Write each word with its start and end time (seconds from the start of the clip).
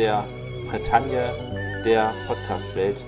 der 0.00 0.24
Bretagne 0.70 1.30
der 1.84 2.14
Podcast-Welt. 2.26 3.04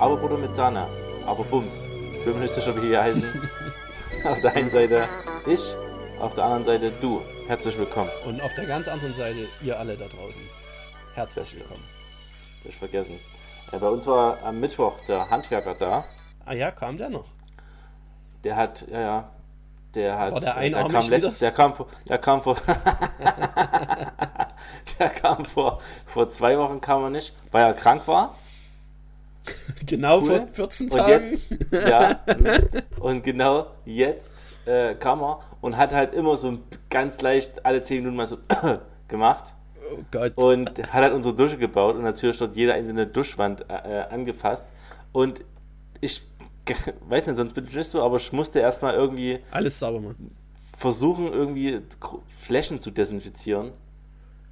Aber 0.00 0.16
Bruder 0.16 0.38
mit 0.38 0.56
Sahne, 0.56 0.86
aber 1.26 1.44
Bums. 1.44 1.84
Feministischer 2.24 2.74
wie 2.76 2.86
hier 2.86 3.02
heißen. 3.02 3.22
auf 4.24 4.40
der 4.40 4.54
einen 4.54 4.70
Seite 4.70 5.06
ich, 5.46 5.74
auf 6.18 6.32
der 6.32 6.44
anderen 6.44 6.64
Seite 6.64 6.92
du. 7.02 7.20
Herzlich 7.46 7.76
willkommen. 7.76 8.08
Und 8.24 8.40
auf 8.40 8.54
der 8.54 8.64
ganz 8.64 8.88
anderen 8.88 9.12
Seite 9.12 9.46
ihr 9.62 9.78
alle 9.78 9.94
da 9.98 10.06
draußen. 10.06 10.40
Herzlich 11.14 11.58
willkommen. 11.58 11.84
Hab 12.60 12.70
ich 12.70 12.76
vergessen. 12.78 13.18
Ja, 13.70 13.76
bei 13.76 13.88
uns 13.88 14.06
war 14.06 14.38
am 14.44 14.60
Mittwoch 14.60 14.94
der 15.06 15.28
Handwerker 15.28 15.74
da. 15.74 16.04
Ah 16.46 16.54
ja, 16.54 16.70
kam 16.70 16.96
der 16.96 17.10
noch? 17.10 17.26
Der 18.44 18.56
hat, 18.56 18.86
ja, 18.90 19.00
ja, 19.00 19.30
der 19.94 20.18
hat, 20.18 20.32
War 20.32 20.40
der 20.40 20.56
äh, 20.56 20.60
einarmig 20.60 20.92
kam 20.92 21.08
letzt, 21.10 21.40
der 21.40 21.50
kam 21.52 21.74
vor, 21.74 21.86
der 22.08 22.18
kam 22.18 22.40
vor, 22.42 22.56
der 24.98 25.08
kam 25.10 25.44
vor, 25.44 25.80
vor 26.06 26.30
zwei 26.30 26.58
Wochen 26.58 26.80
kam 26.80 27.02
er 27.04 27.10
nicht, 27.10 27.34
weil 27.50 27.64
er 27.64 27.74
krank 27.74 28.06
war. 28.08 28.36
Genau 29.86 30.20
Cool. 30.20 30.46
vor 30.54 30.68
14 30.68 30.86
Und 30.86 30.92
Tagen. 30.96 31.10
jetzt, 31.10 31.36
ja, 31.88 32.20
und 33.00 33.24
genau 33.24 33.66
jetzt 33.84 34.32
äh, 34.66 34.94
kam 34.94 35.20
er 35.20 35.40
und 35.60 35.76
hat 35.76 35.90
halt 35.92 36.14
immer 36.14 36.36
so 36.36 36.58
ganz 36.88 37.20
leicht 37.20 37.66
alle 37.66 37.82
zehn 37.82 37.98
Minuten 37.98 38.16
mal 38.16 38.26
so 38.26 38.38
gemacht 39.08 39.52
Oh 39.92 39.98
Gott. 40.12 40.38
und 40.38 40.78
hat 40.92 41.02
halt 41.02 41.12
unsere 41.12 41.34
Dusche 41.34 41.58
gebaut 41.58 41.96
und 41.96 42.04
natürlich 42.04 42.38
dort 42.38 42.54
jede 42.54 42.72
einzelne 42.74 43.08
Duschwand 43.08 43.66
äh, 43.68 44.04
angefasst 44.10 44.64
und 45.10 45.44
ich 46.00 46.22
weiß 47.08 47.26
nicht, 47.26 47.36
sonst 47.36 47.54
bin 47.54 47.66
ich 47.66 47.74
nicht 47.74 47.88
so, 47.88 48.02
aber 48.02 48.16
ich 48.16 48.32
musste 48.32 48.60
erstmal 48.60 48.94
irgendwie 48.94 49.40
Alles 49.50 49.78
sauber 49.78 50.00
machen. 50.00 50.34
versuchen, 50.76 51.32
irgendwie 51.32 51.80
Flächen 52.40 52.80
zu 52.80 52.90
desinfizieren. 52.90 53.72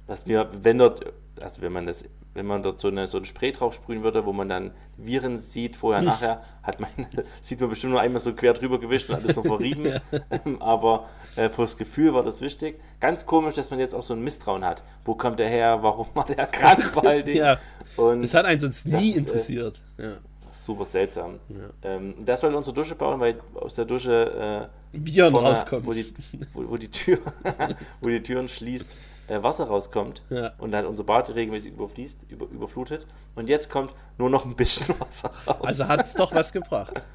Was 0.07 0.25
mir, 0.25 0.49
wenn 0.61 0.77
dort, 0.77 1.05
also 1.39 1.61
wenn 1.61 1.71
man 1.71 1.85
das, 1.85 2.03
wenn 2.33 2.45
man 2.45 2.63
dort 2.63 2.79
so, 2.79 2.87
eine, 2.89 3.07
so 3.07 3.17
ein 3.17 3.25
Spray 3.25 3.51
drauf 3.51 3.73
sprühen 3.73 4.03
würde, 4.03 4.25
wo 4.25 4.33
man 4.33 4.49
dann 4.49 4.71
Viren 4.97 5.37
sieht, 5.37 5.75
vorher, 5.77 6.01
nachher, 6.11 6.43
hat 6.63 6.79
man, 6.79 6.89
sieht 7.41 7.59
man 7.61 7.69
bestimmt 7.69 7.91
nur 7.91 8.01
einmal 8.01 8.19
so 8.19 8.33
quer 8.33 8.53
drüber 8.53 8.79
gewischt 8.79 9.09
und 9.09 9.15
alles 9.15 9.35
noch 9.35 9.45
verrieben. 9.45 9.99
Ähm, 10.45 10.61
Aber 10.61 11.07
äh, 11.37 11.47
fürs 11.49 11.77
Gefühl 11.77 12.13
war 12.13 12.23
das 12.23 12.41
wichtig. 12.41 12.79
Ganz 12.99 13.25
komisch, 13.25 13.55
dass 13.55 13.69
man 13.71 13.79
jetzt 13.79 13.95
auch 13.95 14.03
so 14.03 14.13
ein 14.13 14.21
Misstrauen 14.21 14.65
hat. 14.65 14.83
Wo 15.05 15.15
kommt 15.15 15.39
der 15.39 15.47
her? 15.49 15.79
Warum 15.81 16.07
war 16.13 16.25
der 16.25 16.45
krank 16.47 16.83
vor 16.83 17.05
allen 17.05 17.23
Dingen? 17.25 17.37
Ja, 17.37 17.57
Und 17.95 18.21
das 18.21 18.33
hat 18.33 18.45
einen 18.45 18.59
sonst 18.59 18.85
nie 18.87 18.93
Das, 18.93 19.03
äh, 19.03 19.17
interessiert. 19.17 19.81
Ja. 19.97 20.17
Super 20.51 20.85
seltsam. 20.85 21.39
Ja. 21.49 21.55
Ähm, 21.91 22.15
das 22.25 22.41
soll 22.41 22.53
unsere 22.53 22.73
Dusche 22.75 22.95
bauen, 22.95 23.19
weil 23.19 23.39
aus 23.55 23.75
der 23.75 23.85
Dusche 23.85 24.69
äh, 24.93 24.97
Viren 24.97 25.31
vorne, 25.31 25.49
rauskommen. 25.49 25.85
Wo 25.85 25.93
die, 25.93 26.13
wo, 26.53 26.69
wo 26.71 26.77
die 26.77 26.89
Tür, 26.89 27.17
wo 28.01 28.07
die 28.09 28.21
Türen 28.21 28.47
schließt, 28.47 28.95
äh, 29.27 29.41
Wasser 29.41 29.65
rauskommt 29.65 30.21
Ja. 30.29 30.51
und 30.57 30.71
dann 30.71 30.85
unser 30.85 31.03
Bad 31.03 31.33
regelmäßig 31.33 31.71
überfließt, 31.73 32.25
über, 32.29 32.45
überflutet. 32.47 33.07
Und 33.35 33.49
jetzt 33.49 33.69
kommt 33.69 33.93
nur 34.17 34.29
noch 34.29 34.45
ein 34.45 34.55
bisschen 34.55 34.87
Wasser 34.99 35.31
raus. 35.47 35.57
Also 35.63 35.87
hat 35.87 36.01
es 36.05 36.13
doch 36.13 36.33
was 36.33 36.51
gebracht. 36.51 37.05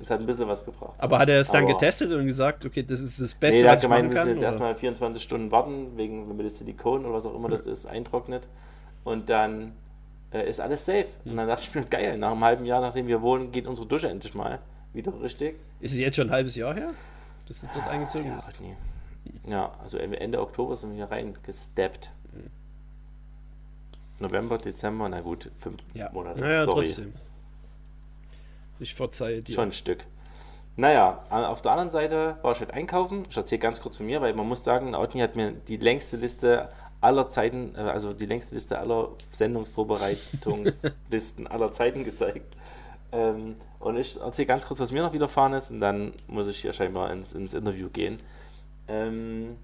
es 0.00 0.10
hat 0.10 0.20
ein 0.20 0.26
bisschen 0.26 0.48
was 0.48 0.64
gebracht. 0.64 0.94
Aber 0.98 1.18
hat 1.18 1.28
er 1.28 1.40
es 1.40 1.50
dann 1.50 1.64
Aber- 1.64 1.72
getestet 1.74 2.10
und 2.12 2.26
gesagt, 2.26 2.64
okay, 2.66 2.82
das 2.82 3.00
ist 3.00 3.20
das 3.20 3.34
Beste, 3.34 3.58
nee, 3.60 3.64
was 3.64 3.70
hat 3.72 3.78
ich 3.78 3.82
gemeint, 3.82 4.04
machen 4.04 4.14
wir 4.14 4.24
müssen 4.24 4.24
kann? 4.24 4.28
jetzt 4.30 4.38
oder? 4.38 4.46
erstmal 4.46 4.74
24 4.74 5.22
Stunden 5.22 5.50
warten, 5.52 5.96
wegen, 5.96 6.28
wenn 6.38 6.44
das 6.44 6.58
Silikon 6.58 7.04
oder 7.04 7.14
was 7.14 7.26
auch 7.26 7.34
immer 7.34 7.48
das 7.48 7.66
ist, 7.66 7.86
eintrocknet. 7.86 8.48
Und 9.04 9.28
dann 9.30 9.72
äh, 10.32 10.48
ist 10.48 10.60
alles 10.60 10.84
safe. 10.84 11.06
Und 11.24 11.36
dann 11.36 11.48
dachte 11.48 11.62
ich 11.68 11.74
mir, 11.74 11.84
geil, 11.84 12.18
nach 12.18 12.32
einem 12.32 12.44
halben 12.44 12.64
Jahr, 12.64 12.80
nachdem 12.80 13.06
wir 13.06 13.20
wohnen, 13.22 13.50
geht 13.52 13.66
unsere 13.66 13.86
Dusche 13.88 14.08
endlich 14.08 14.34
mal 14.34 14.58
wieder 14.92 15.12
richtig. 15.22 15.56
Ist 15.80 15.92
es 15.92 15.98
jetzt 15.98 16.16
schon 16.16 16.28
ein 16.28 16.32
halbes 16.32 16.56
Jahr 16.56 16.74
her, 16.74 16.90
dass 17.46 17.62
es 17.62 17.68
dort 17.72 17.88
eingezogen 17.88 18.26
Ja, 18.26 18.38
nee. 18.60 18.76
Ja, 19.48 19.72
also 19.82 19.98
Ende 19.98 20.40
Oktober 20.40 20.76
sind 20.76 20.90
wir 20.90 20.96
hier 20.96 21.10
reingesteppt. 21.10 22.10
November, 24.20 24.58
Dezember, 24.58 25.08
na 25.08 25.20
gut, 25.20 25.50
fünf 25.58 25.80
Ja. 25.94 26.10
Monate. 26.12 26.40
Naja, 26.40 26.64
Sorry, 26.64 26.84
trotzdem. 26.86 27.12
Ich 28.78 28.94
verzeihe 28.94 29.42
dir. 29.42 29.52
schon 29.54 29.68
ein 29.68 29.72
Stück. 29.72 30.04
Naja, 30.76 31.22
auf 31.28 31.60
der 31.60 31.72
anderen 31.72 31.90
Seite 31.90 32.36
war 32.42 32.52
ich 32.52 32.60
halt 32.60 32.72
einkaufen. 32.72 33.24
Ich 33.28 33.36
erzähle 33.36 33.58
ganz 33.58 33.80
kurz 33.80 33.98
von 33.98 34.06
mir, 34.06 34.20
weil 34.22 34.32
man 34.34 34.48
muss 34.48 34.64
sagen, 34.64 34.94
Outni 34.94 35.20
hat 35.20 35.36
mir 35.36 35.52
die 35.52 35.76
längste 35.76 36.16
Liste 36.16 36.68
aller 37.02 37.28
Zeiten, 37.28 37.74
äh, 37.76 37.80
also 37.80 38.14
die 38.14 38.26
längste 38.26 38.54
Liste 38.54 38.78
aller 38.78 39.08
Sendungsvorbereitungslisten 39.30 41.46
aller 41.48 41.72
Zeiten 41.72 42.04
gezeigt. 42.04 42.56
Ähm, 43.12 43.56
und 43.78 43.98
ich 43.98 44.18
erzähle 44.18 44.46
ganz 44.46 44.66
kurz, 44.66 44.80
was 44.80 44.92
mir 44.92 45.02
noch 45.02 45.12
widerfahren 45.12 45.52
ist, 45.52 45.70
und 45.70 45.80
dann 45.80 46.12
muss 46.28 46.48
ich 46.48 46.56
hier 46.58 46.72
scheinbar 46.72 47.12
ins, 47.12 47.34
ins 47.34 47.52
Interview 47.52 47.90
gehen. 47.90 48.20
Ähm, 48.88 49.56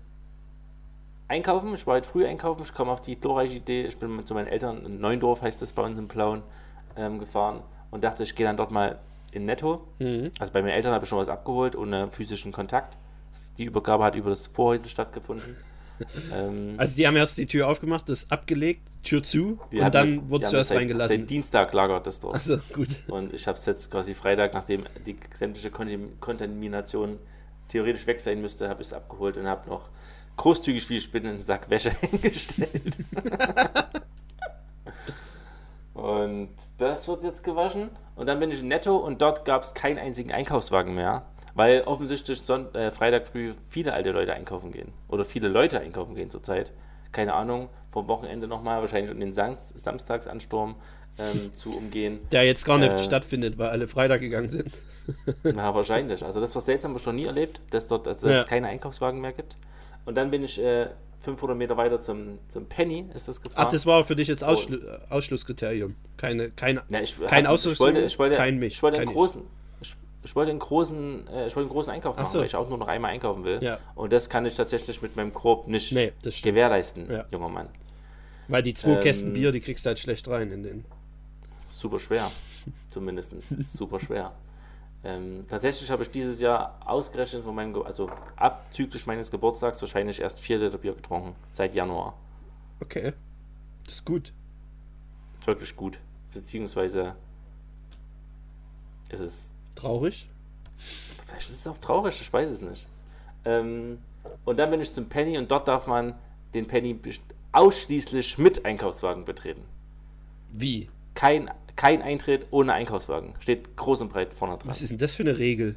einkaufen, 1.28 1.75
ich 1.75 1.87
war 1.87 1.94
heute 1.94 2.09
früh 2.09 2.27
einkaufen, 2.27 2.62
ich 2.62 2.75
komme 2.75 2.93
auf 2.93 3.00
die 3.00 3.19
glorreiche 3.19 3.56
Idee, 3.56 3.87
ich 3.87 3.97
bin 3.97 4.27
zu 4.27 4.34
meinen 4.34 4.48
Eltern, 4.48 4.84
in 4.84 5.00
Neundorf 5.00 5.41
heißt 5.41 5.62
das 5.62 5.72
bei 5.72 5.82
uns 5.82 5.98
in 5.98 6.09
Plauen, 6.09 6.43
ähm, 6.97 7.19
gefahren 7.19 7.62
und 7.91 8.04
dachte, 8.04 8.25
ich 8.25 8.34
gehe 8.34 8.47
dann 8.47 8.56
dort 8.56 8.71
mal 8.71 8.98
in 9.32 9.44
Netto. 9.44 9.87
Mhm. 9.98 10.31
Also 10.38 10.53
bei 10.53 10.62
meinen 10.62 10.72
Eltern 10.72 10.93
habe 10.93 11.04
ich 11.04 11.09
schon 11.09 11.19
was 11.19 11.28
abgeholt, 11.28 11.77
ohne 11.77 12.10
physischen 12.10 12.53
Kontakt. 12.53 12.97
Die 13.56 13.65
Übergabe 13.65 14.04
hat 14.04 14.15
über 14.15 14.31
das 14.31 14.48
Vorhäuser 14.48 14.88
stattgefunden. 14.88 15.56
ähm, 16.34 16.75
Also 16.76 16.97
die 16.97 17.06
haben 17.06 17.16
erst 17.16 17.38
die 17.38 17.47
Tür 17.47 17.69
aufgemacht, 17.69 18.09
das 18.09 18.31
abgelegt, 18.31 18.82
Tür 19.03 19.22
zu 19.22 19.59
und 19.72 19.78
dann 19.78 19.92
das- 19.92 20.10
die 20.10 20.28
wurde 20.31 20.44
es 20.44 20.48
haben 20.48 20.50
zuerst 20.53 20.53
das 20.53 20.69
seit, 20.69 20.78
reingelassen. 20.78 21.19
Seit 21.20 21.31
Dienstag 21.31 21.72
lagert 21.72 22.06
das 22.06 22.20
dort. 22.20 22.34
Also 22.34 22.59
gut. 22.75 22.88
Und 23.09 23.32
ich 23.34 23.47
habe 23.47 23.59
es 23.59 23.66
jetzt 23.66 23.91
quasi 23.91 24.14
Freitag, 24.14 24.54
nachdem 24.54 24.84
die 25.06 25.16
sämtliche 25.34 25.70
Kontam- 25.70 26.19
Kontamination 26.20 27.19
theoretisch 27.69 28.06
weg 28.06 28.20
sein 28.20 28.41
müsste, 28.41 28.69
habe 28.69 28.81
ich 28.82 28.88
es 28.88 28.92
abgeholt 28.92 29.36
und 29.36 29.47
habe 29.47 29.69
noch 29.69 29.91
großzügig, 30.36 30.88
wie 30.91 30.97
ich 30.98 31.10
bin, 31.10 31.26
einen 31.26 31.42
Sack 31.42 31.69
Wäsche 31.70 31.91
hingestellt. 32.00 32.98
und 35.94 36.50
das 36.78 37.09
wird 37.09 37.22
jetzt 37.25 37.42
gewaschen. 37.42 37.91
Und 38.16 38.26
dann 38.26 38.38
bin 38.41 38.50
ich 38.50 38.60
in 38.60 38.69
Netto 38.69 38.97
und 38.97 39.20
dort 39.20 39.44
gab 39.44 39.62
es 39.62 39.75
keinen 39.75 39.98
einzigen 39.98 40.32
Einkaufswagen 40.32 40.94
mehr, 40.94 41.26
weil 41.59 41.83
offensichtlich 41.83 42.41
Son 42.41 42.73
äh, 42.75 42.91
Freitag 42.93 43.27
früh 43.27 43.53
viele 43.69 43.93
alte 43.93 44.13
Leute 44.13 44.33
einkaufen 44.33 44.71
gehen. 44.71 44.93
Oder 45.09 45.25
viele 45.25 45.49
Leute 45.49 45.81
einkaufen 45.81 46.15
gehen 46.15 46.31
zurzeit. 46.31 46.73
Keine 47.13 47.35
Ahnung, 47.35 47.69
vom 47.91 48.07
Wochenende 48.07 48.47
nochmal, 48.47 48.81
wahrscheinlich 48.81 49.11
um 49.13 49.19
den 49.19 49.33
Sam 49.35 49.57
Samstagsansturm 49.59 50.77
ähm, 51.19 51.51
zu 51.55 51.77
umgehen. 51.77 52.21
Der 52.33 52.45
jetzt 52.45 52.65
gar 52.65 52.79
nicht 52.79 52.93
Äh, 52.93 52.99
stattfindet, 53.03 53.59
weil 53.59 53.69
alle 53.71 53.89
Freitag 53.89 54.21
gegangen 54.21 54.49
sind. 54.49 54.71
Ja, 55.43 55.75
wahrscheinlich. 55.75 56.22
Also 56.22 56.39
das 56.39 56.55
war 56.55 56.60
seltsam, 56.60 56.95
ich 56.95 57.07
noch 57.07 57.15
nie 57.15 57.25
erlebt, 57.25 57.63
dass, 57.71 57.87
dort, 57.87 58.07
dass, 58.07 58.19
dass 58.19 58.31
Ja. 58.31 58.41
es 58.41 58.47
keine 58.47 58.69
Einkaufswagen 58.69 59.21
mehr 59.22 59.33
gibt. 59.33 59.57
Und 60.04 60.16
dann 60.16 60.31
bin 60.31 60.45
ich 60.45 60.63
äh, 60.63 60.89
500 61.21 61.57
Meter 61.57 61.78
weiter 61.78 61.99
zum, 61.99 62.39
zum 62.49 62.66
Penny, 62.66 63.07
ist 63.15 63.27
das 63.27 63.41
gefahren. 63.41 63.65
Ach, 63.66 63.72
das 63.72 63.87
war 63.87 64.04
für 64.04 64.15
dich 64.16 64.28
jetzt 64.28 64.45
Ausschlu 64.45 64.77
Ausschlusskriterium. 65.09 65.97
Keine, 66.19 66.51
keine, 66.51 66.83
Ja, 66.91 67.01
ich, 67.01 67.19
kein 67.27 67.47
hab- 67.47 67.54
Ausschluss, 67.54 67.75
ich 67.75 67.81
wollte, 67.81 68.01
ich 68.03 68.19
wollte, 68.19 68.37
kein 68.37 68.59
mich. 68.59 68.75
Ich 68.75 68.83
wollte 68.83 68.99
einen 69.01 69.11
großen, 69.11 69.41
ich, 70.28 70.36
wollte 70.36 70.51
einen 70.51 70.59
großen, 70.60 71.27
äh, 71.28 71.47
ich 71.47 71.57
wollte 71.57 71.66
einen 71.66 71.69
großen 71.71 71.92
Einkauf 71.92 72.16
Ach 72.19 72.22
machen, 72.22 72.33
so. 72.33 72.39
weil 72.41 72.47
ich 72.47 72.54
auch 72.54 72.69
nur 72.69 72.77
noch 72.78 72.89
einmal 72.89 73.10
einkaufen 73.13 73.45
will. 73.45 73.63
Ja. 73.63 73.78
Und 73.95 74.13
das 74.13 74.28
kann 74.28 74.45
ich 74.45 74.54
tatsächlich 74.54 75.01
mit 75.01 75.16
meinem 75.16 75.33
Korb 75.33 75.66
nicht 75.69 75.91
Nee, 75.92 76.13
gewährleisten, 76.42 77.10
Ja. 77.10 77.25
junger 77.30 77.48
Mann. 77.48 77.69
Weil 78.48 78.63
die 78.63 78.75
zwei 78.75 78.91
Ähm, 78.97 79.01
Kästen 79.01 79.33
Bier, 79.33 79.53
die 79.53 79.60
kriegst 79.60 79.84
du 79.84 79.89
halt 79.89 79.98
schlecht 79.98 80.28
rein 80.28 80.53
in 80.53 80.63
den. 80.63 80.84
Super 81.71 81.98
schwer, 81.98 82.30
zumindest. 82.91 83.33
Super 83.69 83.98
schwer. 84.01 84.33
Ähm, 85.04 85.45
tatsächlich 85.48 85.91
habe 85.91 86.03
ich 86.03 86.10
dieses 86.10 86.41
Jahr 86.41 86.78
ausgerechnet 86.84 87.45
von 87.45 87.54
meinem, 87.54 87.72
Ge 87.72 87.84
also 87.84 88.10
abzüglich 88.36 89.07
meines 89.07 89.30
Geburtstags 89.30 89.80
wahrscheinlich 89.80 90.21
erst 90.21 90.41
vier 90.41 90.59
Liter 90.59 90.77
Bier 90.78 90.95
getrunken, 90.95 91.34
seit 91.53 91.75
Januar. 91.75 92.15
Okay. 92.80 93.13
Das 93.84 93.95
ist 93.95 94.04
gut. 94.04 94.33
Wirklich 95.47 95.75
gut. 95.77 95.98
Beziehungsweise 96.34 97.15
es 99.09 99.21
ist, 99.21 99.51
Traurig. 99.78 100.28
vielleicht 101.27 101.48
ist 101.48 101.60
es 101.60 101.66
auch 101.69 101.78
traurig, 101.78 102.21
ich 102.21 102.33
weiß 102.33 102.48
es 102.48 102.63
nicht. 102.63 102.86
Ähm, 103.45 103.98
und 104.45 104.59
dann 104.59 104.71
bin 104.71 104.80
ich 104.80 104.92
zum 104.92 105.09
Penny 105.09 105.39
und 105.39 105.51
dort 105.51 105.69
darf 105.69 105.86
man 105.86 106.15
den 106.53 106.66
Penny 106.66 106.98
ausschließlich 107.53 108.39
mit 108.39 108.65
Einkaufswagen 108.65 109.25
betreten. 109.25 109.63
Wie? 110.53 110.89
Kein, 111.15 111.48
kein 111.77 112.03
Eintritt 112.03 112.47
ohne 112.51 112.72
Einkaufswagen. 112.72 113.34
Steht 113.39 113.77
groß 113.77 114.01
und 114.01 114.09
breit 114.09 114.34
vorne 114.34 114.59
dran. 114.59 114.69
Was 114.69 114.83
ist 114.83 114.91
denn 114.91 114.98
das 114.98 115.15
für 115.15 115.22
eine 115.22 115.39
Regel? 115.39 115.77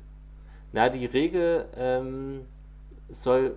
Na, 0.74 0.90
die 0.90 1.06
Regel 1.06 1.68
ähm, 1.76 2.46
soll, 3.10 3.56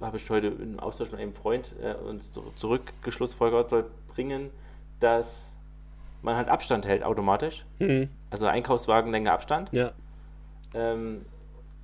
habe 0.00 0.16
ich 0.16 0.30
heute 0.30 0.46
im 0.46 0.78
Austausch 0.78 1.10
mit 1.10 1.20
einem 1.20 1.34
Freund 1.34 1.74
äh, 1.82 1.94
uns 1.94 2.30
zurückgeschlussfolgert, 2.54 3.70
soll 3.70 3.86
bringen, 4.14 4.50
dass 5.00 5.55
man 6.26 6.36
halt 6.36 6.48
Abstand 6.48 6.86
hält 6.86 7.02
automatisch. 7.02 7.64
Hm. 7.78 8.10
Also 8.28 8.46
Einkaufswagen 8.46 9.10
länger 9.10 9.32
Abstand. 9.32 9.70
Ja. 9.72 9.92
Ähm, 10.74 11.24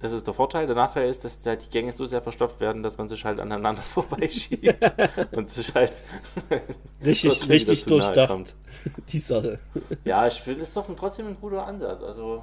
das 0.01 0.13
ist 0.13 0.27
der 0.27 0.35
Vorteil. 0.35 0.67
Der 0.67 0.75
Nachteil 0.75 1.09
ist, 1.09 1.25
dass 1.25 1.47
halt 1.47 1.65
die 1.65 1.71
Gänge 1.71 1.93
so 1.93 2.05
sehr 2.07 2.21
verstopft 2.21 2.61
werden, 2.61 2.83
dass 2.83 2.99
man 2.99 3.09
sich 3.09 3.25
halt 3.25 3.39
aneinander 3.39 3.83
vorbeischiebt 3.83 4.77
und 5.33 5.49
sich 5.49 5.73
halt 5.75 6.03
Richtig, 7.05 7.49
richtig 7.49 7.87
durchdacht. 7.87 8.55
Die 9.09 9.19
Sache. 9.21 9.61
Ja, 10.05 10.27
ich 10.27 10.41
finde 10.41 10.63
es 10.63 10.75
doch 10.75 10.87
trotzdem 10.97 11.29
ein 11.29 11.37
guter 11.41 11.67
Ansatz. 11.67 12.03
Also 12.03 12.43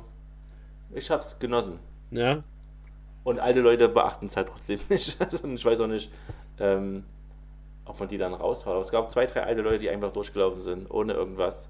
ich 0.92 1.12
habe 1.12 1.22
es 1.22 1.38
genossen. 1.38 1.80
Ja. 2.12 2.44
Und 3.26 3.40
alte 3.40 3.60
Leute 3.60 3.90
beachten 3.90 4.28
es 4.28 4.38
halt 4.38 4.48
trotzdem 4.48 4.80
nicht. 4.90 5.20
Also, 5.20 5.46
ich 5.46 5.66
weiß 5.66 5.82
auch 5.82 5.88
nicht, 5.88 6.10
ähm, 6.60 7.04
ob 7.84 8.00
man 8.00 8.08
die 8.08 8.18
dann 8.18 8.34
raushaut. 8.34 8.72
Aber 8.72 8.82
es 8.82 8.90
gab 8.90 9.12
zwei, 9.12 9.26
drei 9.26 9.44
alte 9.44 9.62
Leute, 9.62 9.80
die 9.80 9.90
einfach 9.90 10.14
durchgelaufen 10.14 10.62
sind, 10.62 10.90
ohne 10.90 11.14
irgendwas. 11.14 11.70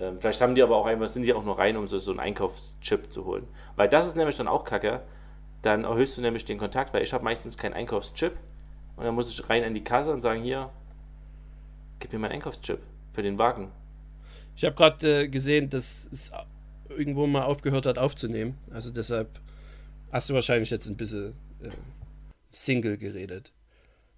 Ähm, 0.00 0.18
vielleicht 0.18 0.40
haben 0.40 0.54
die 0.54 0.62
aber 0.62 0.76
auch 0.76 0.86
einfach, 0.86 1.08
sind 1.08 1.22
die 1.22 1.34
auch 1.34 1.44
nur 1.44 1.58
rein, 1.58 1.76
um 1.76 1.86
so, 1.86 1.98
so 1.98 2.10
einen 2.10 2.20
Einkaufschip 2.20 3.12
zu 3.12 3.24
holen. 3.26 3.46
Weil 3.76 3.88
das 3.88 4.06
ist 4.06 4.16
nämlich 4.16 4.36
dann 4.36 4.48
auch 4.48 4.64
kacke. 4.64 5.02
Dann 5.62 5.84
erhöhst 5.84 6.16
du 6.16 6.22
nämlich 6.22 6.46
den 6.46 6.58
Kontakt, 6.58 6.94
weil 6.94 7.02
ich 7.02 7.12
habe 7.12 7.22
meistens 7.22 7.58
keinen 7.58 7.74
Einkaufschip. 7.74 8.32
Und 8.96 9.04
dann 9.04 9.14
muss 9.14 9.30
ich 9.30 9.48
rein 9.48 9.62
an 9.62 9.74
die 9.74 9.84
Kasse 9.84 10.12
und 10.12 10.22
sagen, 10.22 10.42
hier, 10.42 10.70
gib 11.98 12.12
mir 12.12 12.18
meinen 12.18 12.32
Einkaufschip 12.32 12.80
für 13.12 13.22
den 13.22 13.38
Wagen. 13.38 13.70
Ich 14.56 14.64
habe 14.64 14.74
gerade 14.74 15.22
äh, 15.22 15.28
gesehen, 15.28 15.68
dass 15.68 16.08
es 16.10 16.32
irgendwo 16.88 17.26
mal 17.26 17.44
aufgehört 17.44 17.86
hat 17.86 17.98
aufzunehmen. 17.98 18.58
Also 18.70 18.90
deshalb 18.90 19.40
hast 20.10 20.30
du 20.30 20.34
wahrscheinlich 20.34 20.70
jetzt 20.70 20.88
ein 20.88 20.96
bisschen 20.96 21.34
äh, 21.62 21.70
Single 22.50 22.96
geredet. 22.96 23.52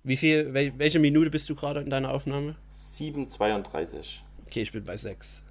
Wie 0.05 0.17
viel, 0.17 0.53
wel, 0.55 0.73
welche 0.79 0.99
Minute 0.99 1.31
bist 1.31 1.49
du 1.49 1.55
gerade 1.55 1.81
in 1.81 1.91
deiner 1.91 2.11
Aufnahme? 2.11 2.57
7,32. 2.75 4.21
Okay, 4.47 4.63
ich 4.63 4.73
bin 4.73 4.85
bei 4.85 4.97
6. 4.97 5.45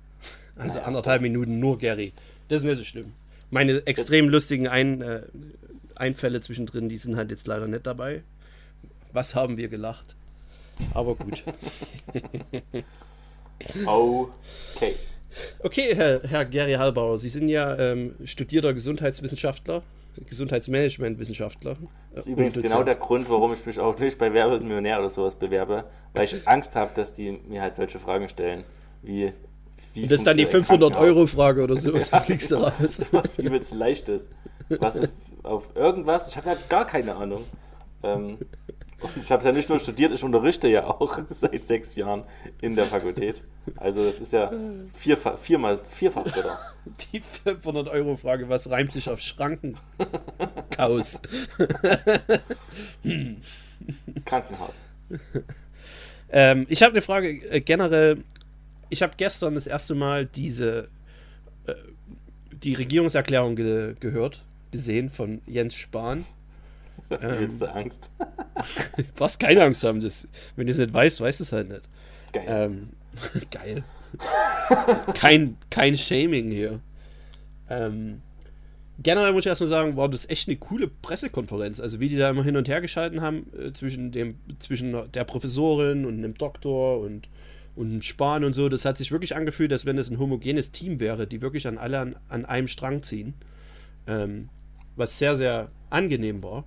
Also 0.61 0.79
anderthalb 0.79 1.21
Minuten 1.21 1.59
nur 1.59 1.77
Gary. 1.77 2.13
Das 2.47 2.59
ist 2.61 2.65
nicht 2.65 2.77
so 2.77 2.83
schlimm. 2.83 3.13
Meine 3.49 3.85
extrem 3.85 4.29
lustigen 4.29 4.67
Ein, 4.67 5.01
äh, 5.01 5.21
Einfälle 5.95 6.41
zwischendrin, 6.41 6.89
die 6.89 6.97
sind 6.97 7.15
halt 7.15 7.31
jetzt 7.31 7.47
leider 7.47 7.67
nicht 7.67 7.85
dabei. 7.85 8.23
Was 9.13 9.35
haben 9.35 9.57
wir 9.57 9.67
gelacht? 9.67 10.15
Aber 10.93 11.15
gut. 11.15 11.43
okay. 13.85 14.95
Okay, 15.63 15.95
Herr, 15.95 16.21
Herr 16.23 16.45
Gary 16.45 16.73
Halbauer, 16.73 17.17
Sie 17.19 17.29
sind 17.29 17.47
ja 17.47 17.77
ähm, 17.77 18.15
studierter 18.25 18.73
Gesundheitswissenschaftler, 18.73 19.83
Gesundheitsmanagementwissenschaftler. 20.27 21.77
Das 22.13 22.25
ist 22.25 22.31
übrigens 22.31 22.55
genau 22.55 22.83
der 22.83 22.95
Grund, 22.95 23.29
warum 23.29 23.53
ich 23.53 23.65
mich 23.65 23.79
auch 23.79 23.97
nicht 23.97 24.17
bei 24.17 24.33
Werbemillionär 24.33 24.99
oder 24.99 25.09
sowas 25.09 25.35
bewerbe, 25.35 25.85
weil 26.13 26.25
ich 26.25 26.35
Angst 26.47 26.75
habe, 26.75 26.91
dass 26.95 27.13
die 27.13 27.31
mir 27.31 27.61
halt 27.61 27.75
solche 27.75 27.99
Fragen 27.99 28.27
stellen, 28.27 28.63
wie. 29.01 29.33
Wie 29.93 30.03
das 30.03 30.19
ist 30.19 30.27
dann 30.27 30.38
die 30.38 30.47
500-Euro-Frage 30.47 31.63
oder 31.63 31.75
so, 31.75 31.97
ja, 32.11 32.19
fliegst 32.21 32.51
du 32.51 32.55
raus. 32.57 32.99
Was 33.11 33.38
übelst 33.39 33.73
leichtes. 33.73 34.29
Was 34.69 34.95
ist 34.95 35.33
auf 35.43 35.75
irgendwas? 35.75 36.29
Ich 36.29 36.38
habe 36.38 36.49
halt 36.49 36.69
gar 36.69 36.85
keine 36.85 37.15
Ahnung. 37.15 37.43
Ähm, 38.03 38.38
ich 39.15 39.31
habe 39.31 39.39
es 39.39 39.45
ja 39.45 39.51
nicht 39.51 39.67
nur 39.67 39.79
studiert, 39.79 40.11
ich 40.11 40.23
unterrichte 40.23 40.69
ja 40.69 40.85
auch 40.85 41.19
seit 41.29 41.67
sechs 41.67 41.95
Jahren 41.95 42.23
in 42.61 42.75
der 42.75 42.85
Fakultät. 42.85 43.43
Also 43.75 44.03
das 44.05 44.19
ist 44.19 44.31
ja 44.31 44.51
vierfach, 44.93 45.38
viermal, 45.38 45.79
vierfach 45.89 46.23
bitter. 46.23 46.57
Die 47.11 47.21
500-Euro-Frage, 47.21 48.47
was 48.47 48.69
reimt 48.69 48.91
sich 48.91 49.09
auf 49.09 49.21
Schranken? 49.21 49.77
Chaos. 50.69 51.21
Krankenhaus. 54.25 54.87
Ähm, 56.31 56.65
ich 56.69 56.81
habe 56.81 56.94
eine 56.94 57.01
Frage 57.01 57.29
äh, 57.29 57.61
generell. 57.61 58.23
Ich 58.91 59.01
habe 59.01 59.13
gestern 59.15 59.55
das 59.55 59.67
erste 59.67 59.95
Mal 59.95 60.25
diese 60.25 60.89
äh, 61.65 61.73
die 62.51 62.73
Regierungserklärung 62.73 63.55
ge 63.55 63.95
gehört, 63.99 64.43
gesehen 64.71 65.09
von 65.09 65.41
Jens 65.47 65.73
Spahn. 65.73 66.25
Ähm, 67.21 67.59
du 67.59 67.69
Angst? 67.73 68.09
brauchst 69.15 69.38
keine 69.38 69.63
Angst 69.63 69.83
haben. 69.83 69.99
Das, 69.99 70.29
wenn 70.55 70.65
du 70.65 70.71
es 70.71 70.77
nicht 70.77 70.93
weißt, 70.93 71.19
weißt 71.19 71.41
du 71.41 71.43
es 71.43 71.51
halt 71.51 71.69
nicht. 71.69 71.81
Geil. 72.31 72.45
Ähm, 72.47 72.89
geil. 73.51 73.83
kein, 75.13 75.57
kein 75.69 75.97
Shaming 75.97 76.51
hier. 76.51 76.79
Ähm, 77.69 78.21
generell 78.99 79.33
muss 79.33 79.44
ich 79.44 79.47
erstmal 79.47 79.67
sagen, 79.67 79.97
war 79.97 80.07
das 80.07 80.29
echt 80.29 80.47
eine 80.47 80.55
coole 80.55 80.87
Pressekonferenz. 80.87 81.81
Also 81.81 81.99
wie 81.99 82.07
die 82.07 82.17
da 82.17 82.29
immer 82.29 82.45
hin 82.45 82.55
und 82.55 82.69
her 82.69 82.79
geschalten 82.79 83.19
haben 83.19 83.47
äh, 83.59 83.73
zwischen 83.73 84.13
dem, 84.13 84.35
zwischen 84.59 85.11
der 85.11 85.25
Professorin 85.25 86.05
und 86.05 86.21
dem 86.21 86.35
Doktor 86.35 87.01
und, 87.01 87.27
und 87.81 88.04
Spahn 88.04 88.44
und 88.44 88.54
so. 88.54 88.69
Das 88.69 88.86
hat 88.86 88.98
sich 88.98 89.12
wirklich 89.12 89.36
angefühlt, 89.36 89.72
als 89.72 89.86
wenn 89.86 89.98
das 89.98 90.10
ein 90.10 90.19
homogenes 90.19 90.72
Team 90.72 91.00
wäre, 91.00 91.28
die 91.28 91.42
wirklich 91.42 91.68
an 91.68 91.78
alle 91.78 92.00
an, 92.00 92.16
an 92.30 92.45
einem 92.45 92.68
Strang 92.68 93.04
ziehen. 93.04 93.33
Ähm, 94.07 94.50
was 94.95 95.18
sehr, 95.18 95.36
sehr 95.36 95.72
angenehm 95.89 96.44
war 96.44 96.66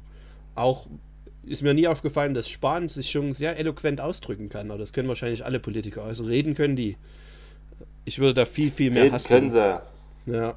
auch 0.54 0.86
ist 1.46 1.62
mir 1.62 1.74
nie 1.74 1.88
aufgefallen, 1.88 2.32
dass 2.32 2.48
Spahn 2.48 2.88
sich 2.88 3.10
schon 3.10 3.32
sehr 3.34 3.58
eloquent 3.58 4.00
ausdrücken 4.00 4.48
kann. 4.48 4.70
Aber 4.70 4.78
das 4.78 4.92
können 4.92 5.08
wahrscheinlich 5.08 5.44
alle 5.44 5.60
Politiker. 5.60 6.02
Also 6.02 6.24
reden 6.24 6.54
können 6.54 6.76
die. 6.76 6.96
Ich 8.06 8.18
würde 8.18 8.34
da 8.34 8.44
viel, 8.46 8.70
viel 8.70 8.90
mehr 8.90 9.04
reden 9.04 9.14
hassen. 9.14 9.28
können 9.28 9.48
sie. 9.50 9.82
Ja. 10.26 10.56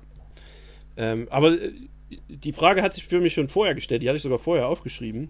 Ähm, 0.95 1.27
aber 1.29 1.51
äh, 1.51 1.73
die 2.29 2.53
Frage 2.53 2.81
hat 2.81 2.93
sich 2.93 3.05
für 3.05 3.19
mich 3.19 3.33
schon 3.33 3.49
vorher 3.49 3.75
gestellt. 3.75 4.01
Die 4.01 4.07
hatte 4.07 4.15
ich 4.15 4.23
sogar 4.23 4.39
vorher 4.39 4.67
aufgeschrieben. 4.67 5.29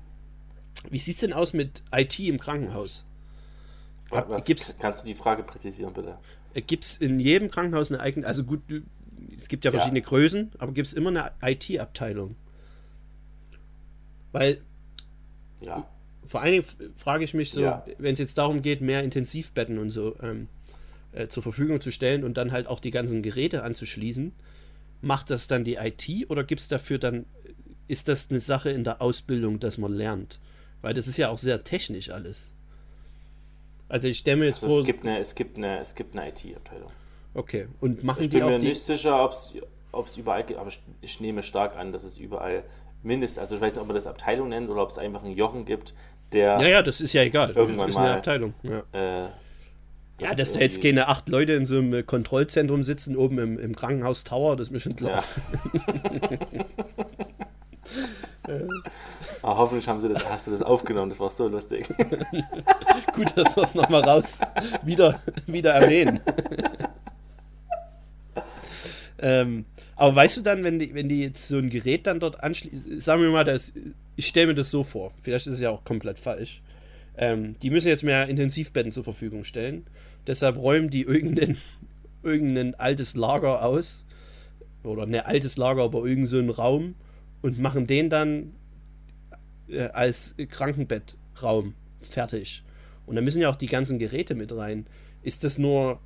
Wie 0.92 1.00
sieht 1.00 1.16
es 1.16 1.22
denn 1.22 1.34
aus 1.34 1.54
mit 1.54 1.82
IT 1.92 2.20
im 2.20 2.40
Krankenhaus? 2.40 3.04
Hab, 4.12 4.30
Was, 4.30 4.46
gibt's, 4.46 4.76
kannst 4.80 5.04
du 5.04 5.08
die 5.08 5.14
Frage 5.14 5.44
präzisieren, 5.44 5.94
bitte? 5.94 6.18
Äh, 6.54 6.62
gibt 6.62 6.86
es 6.86 6.98
in 6.98 7.20
jedem 7.20 7.52
Krankenhaus 7.52 7.92
eine 7.92 8.02
eigene, 8.02 8.26
also 8.26 8.44
gut, 8.44 8.62
es 9.40 9.48
gibt 9.48 9.66
ja 9.66 9.72
verschiedene 9.72 10.00
ja. 10.00 10.06
Größen, 10.06 10.52
aber 10.60 10.72
gibt 10.72 10.88
es 10.88 10.94
immer 10.94 11.10
eine 11.10 11.32
IT-Abteilung? 11.42 12.36
Weil 14.32 14.62
ja. 15.62 15.88
vor 16.26 16.42
allen 16.42 16.52
Dingen 16.54 16.94
frage 16.98 17.24
ich 17.24 17.34
mich 17.34 17.52
so, 17.52 17.62
ja. 17.62 17.86
wenn 17.98 18.14
es 18.14 18.20
jetzt 18.20 18.38
darum 18.38 18.62
geht, 18.62 18.82
mehr 18.82 19.04
Intensivbetten 19.04 19.78
und 19.78 19.90
so 19.90 20.16
ähm, 20.22 20.48
äh, 21.12 21.28
zur 21.28 21.44
Verfügung 21.44 21.82
zu 21.82 21.92
stellen 21.92 22.24
und 22.24 22.38
dann 22.38 22.52
halt 22.52 22.68
auch 22.68 22.80
die 22.80 22.92
ganzen 22.92 23.22
Geräte 23.22 23.64
anzuschließen, 23.64 24.34
macht 25.02 25.30
das 25.30 25.48
dann 25.48 25.64
die 25.64 25.76
IT 25.76 26.30
oder 26.30 26.44
gibt 26.44 26.62
es 26.62 26.68
dafür 26.68 26.98
dann, 26.98 27.26
ist 27.88 28.08
das 28.08 28.30
eine 28.30 28.40
Sache 28.40 28.70
in 28.70 28.84
der 28.84 29.02
Ausbildung, 29.02 29.60
dass 29.60 29.78
man 29.78 29.94
lernt? 29.94 30.40
Weil 30.82 30.94
das 30.94 31.08
ist 31.08 31.18
ja 31.18 31.30
auch 31.30 31.40
sehr 31.40 31.64
technisch 31.64 32.10
alles. 32.10 32.54
Also 33.90 34.08
ich 34.08 34.20
stelle 34.20 34.38
mir 34.38 34.46
jetzt 34.46 34.64
also 34.64 34.76
vor. 34.76 34.80
Es 34.82 34.86
gibt 34.86 35.06
eine, 35.06 35.20
es 35.20 35.36
gibt 35.36 35.58
eine, 35.58 35.80
es 35.80 35.96
gibt 35.96 36.16
eine 36.16 36.30
IT-Abteilung. 36.30 36.92
Okay. 37.34 37.68
Und 37.80 38.04
machen 38.04 38.22
ich 38.22 38.30
die 38.30 38.38
bin 38.38 38.48
mir 38.48 38.60
nicht 38.60 38.82
sicher, 38.82 39.24
ob 39.24 40.08
es 40.08 40.18
überall 40.18 40.44
gibt, 40.44 40.60
aber 40.60 40.70
ich 41.02 41.20
nehme 41.22 41.44
stark 41.44 41.76
an, 41.78 41.92
dass 41.92 42.04
es 42.04 42.18
überall 42.18 42.64
mindestens, 43.04 43.40
also 43.40 43.56
ich 43.56 43.62
weiß 43.62 43.74
nicht, 43.74 43.82
ob 43.82 43.88
man 43.88 43.96
das 43.96 44.08
Abteilung 44.08 44.50
nennt 44.50 44.70
oder 44.70 44.84
ob 44.84 44.90
es 44.90 44.98
einfach 44.98 45.24
einen 45.24 45.36
Jochen 45.36 45.66
gibt, 45.66 45.94
der. 46.34 46.60
Ja, 46.60 46.68
ja, 46.68 46.82
das 46.82 47.00
ist 47.00 47.14
ja 47.14 47.24
egal. 47.24 47.52
Irgendwann 47.52 47.88
das 47.88 47.96
ist 47.96 47.98
eine 47.98 48.16
Abteilung. 48.16 48.54
Ja. 48.64 48.80
Äh, 48.92 49.30
das 50.20 50.30
ja, 50.30 50.36
dass 50.36 50.54
da 50.54 50.60
jetzt 50.62 50.82
keine 50.82 51.08
acht 51.08 51.30
Leute 51.30 51.54
in 51.54 51.68
so 51.68 51.78
einem 51.78 52.06
Kontrollzentrum 52.06 52.84
sitzen, 52.84 53.16
oben 53.16 53.38
im, 53.38 53.60
im 53.60 53.76
Krankenhaus 53.76 54.24
Tower, 54.24 54.56
das 54.56 54.68
ist 54.68 54.72
mir 54.72 54.80
schon 54.80 54.96
klar. 54.96 55.24
Ja. 55.74 56.46
Aber 59.42 59.58
hoffentlich 59.58 59.88
haben 59.88 60.02
sie 60.02 60.10
das, 60.10 60.24
hast 60.26 60.48
du 60.48 60.52
das 60.52 60.62
aufgenommen, 60.62 61.10
das 61.10 61.20
war 61.20 61.30
so 61.30 61.48
lustig. 61.48 61.88
Gut, 63.14 63.36
dass 63.36 63.56
wir 63.56 63.64
es 63.64 63.76
nochmal 63.76 64.04
raus 64.04 64.40
wieder, 64.84 65.20
wieder 65.46 65.72
erwähnen. 65.72 66.20
ähm, 69.20 69.66
aber 69.96 70.16
weißt 70.16 70.38
du 70.38 70.42
dann, 70.42 70.64
wenn 70.64 70.80
die, 70.80 70.94
wenn 70.94 71.10
die 71.10 71.24
jetzt 71.24 71.48
so 71.48 71.58
ein 71.58 71.70
Gerät 71.70 72.08
dann 72.08 72.20
dort 72.20 72.44
anschließen, 72.44 73.00
sagen 73.00 73.22
wir 73.22 73.32
mal, 73.32 73.44
das, 73.44 73.74
ich 74.16 74.28
stelle 74.28 74.48
mir 74.48 74.56
das 74.56 74.72
so 74.72 74.84
vor, 74.84 75.12
vielleicht 75.22 75.48
ist 75.48 75.54
es 75.54 75.60
ja 75.60 75.72
auch 75.72 75.84
komplett 75.84 76.20
falsch. 76.20 76.62
Ähm, 77.18 77.56
die 77.62 77.72
müssen 77.72 77.88
jetzt 77.88 78.04
mehr 78.04 78.28
Intensivbetten 78.28 78.92
zur 78.92 79.04
Verfügung 79.04 79.44
stellen. 79.44 79.86
Deshalb 80.28 80.58
räumen 80.58 80.90
die 80.90 81.02
irgendein, 81.02 81.58
irgendein 82.24 82.76
altes 82.76 83.16
Lager 83.16 83.64
aus. 83.64 84.06
Oder 84.84 85.04
ein 85.04 85.16
altes 85.16 85.58
Lager, 85.58 85.84
aber 85.84 86.06
irgendeinen 86.06 86.48
so 86.48 86.54
Raum 86.54 86.96
und 87.42 87.60
machen 87.60 87.88
den 87.88 88.10
dann 88.10 88.54
äh, 89.70 89.88
als 89.90 90.36
Krankenbettraum 90.50 91.74
fertig. 92.02 92.64
Und 93.06 93.16
da 93.16 93.22
müssen 93.22 93.42
ja 93.42 93.50
auch 93.50 93.56
die 93.56 93.68
ganzen 93.68 94.00
Geräte 94.00 94.36
mit 94.36 94.56
rein. 94.56 94.86
Ist 95.24 95.44
das 95.44 95.58
nur 95.58 96.00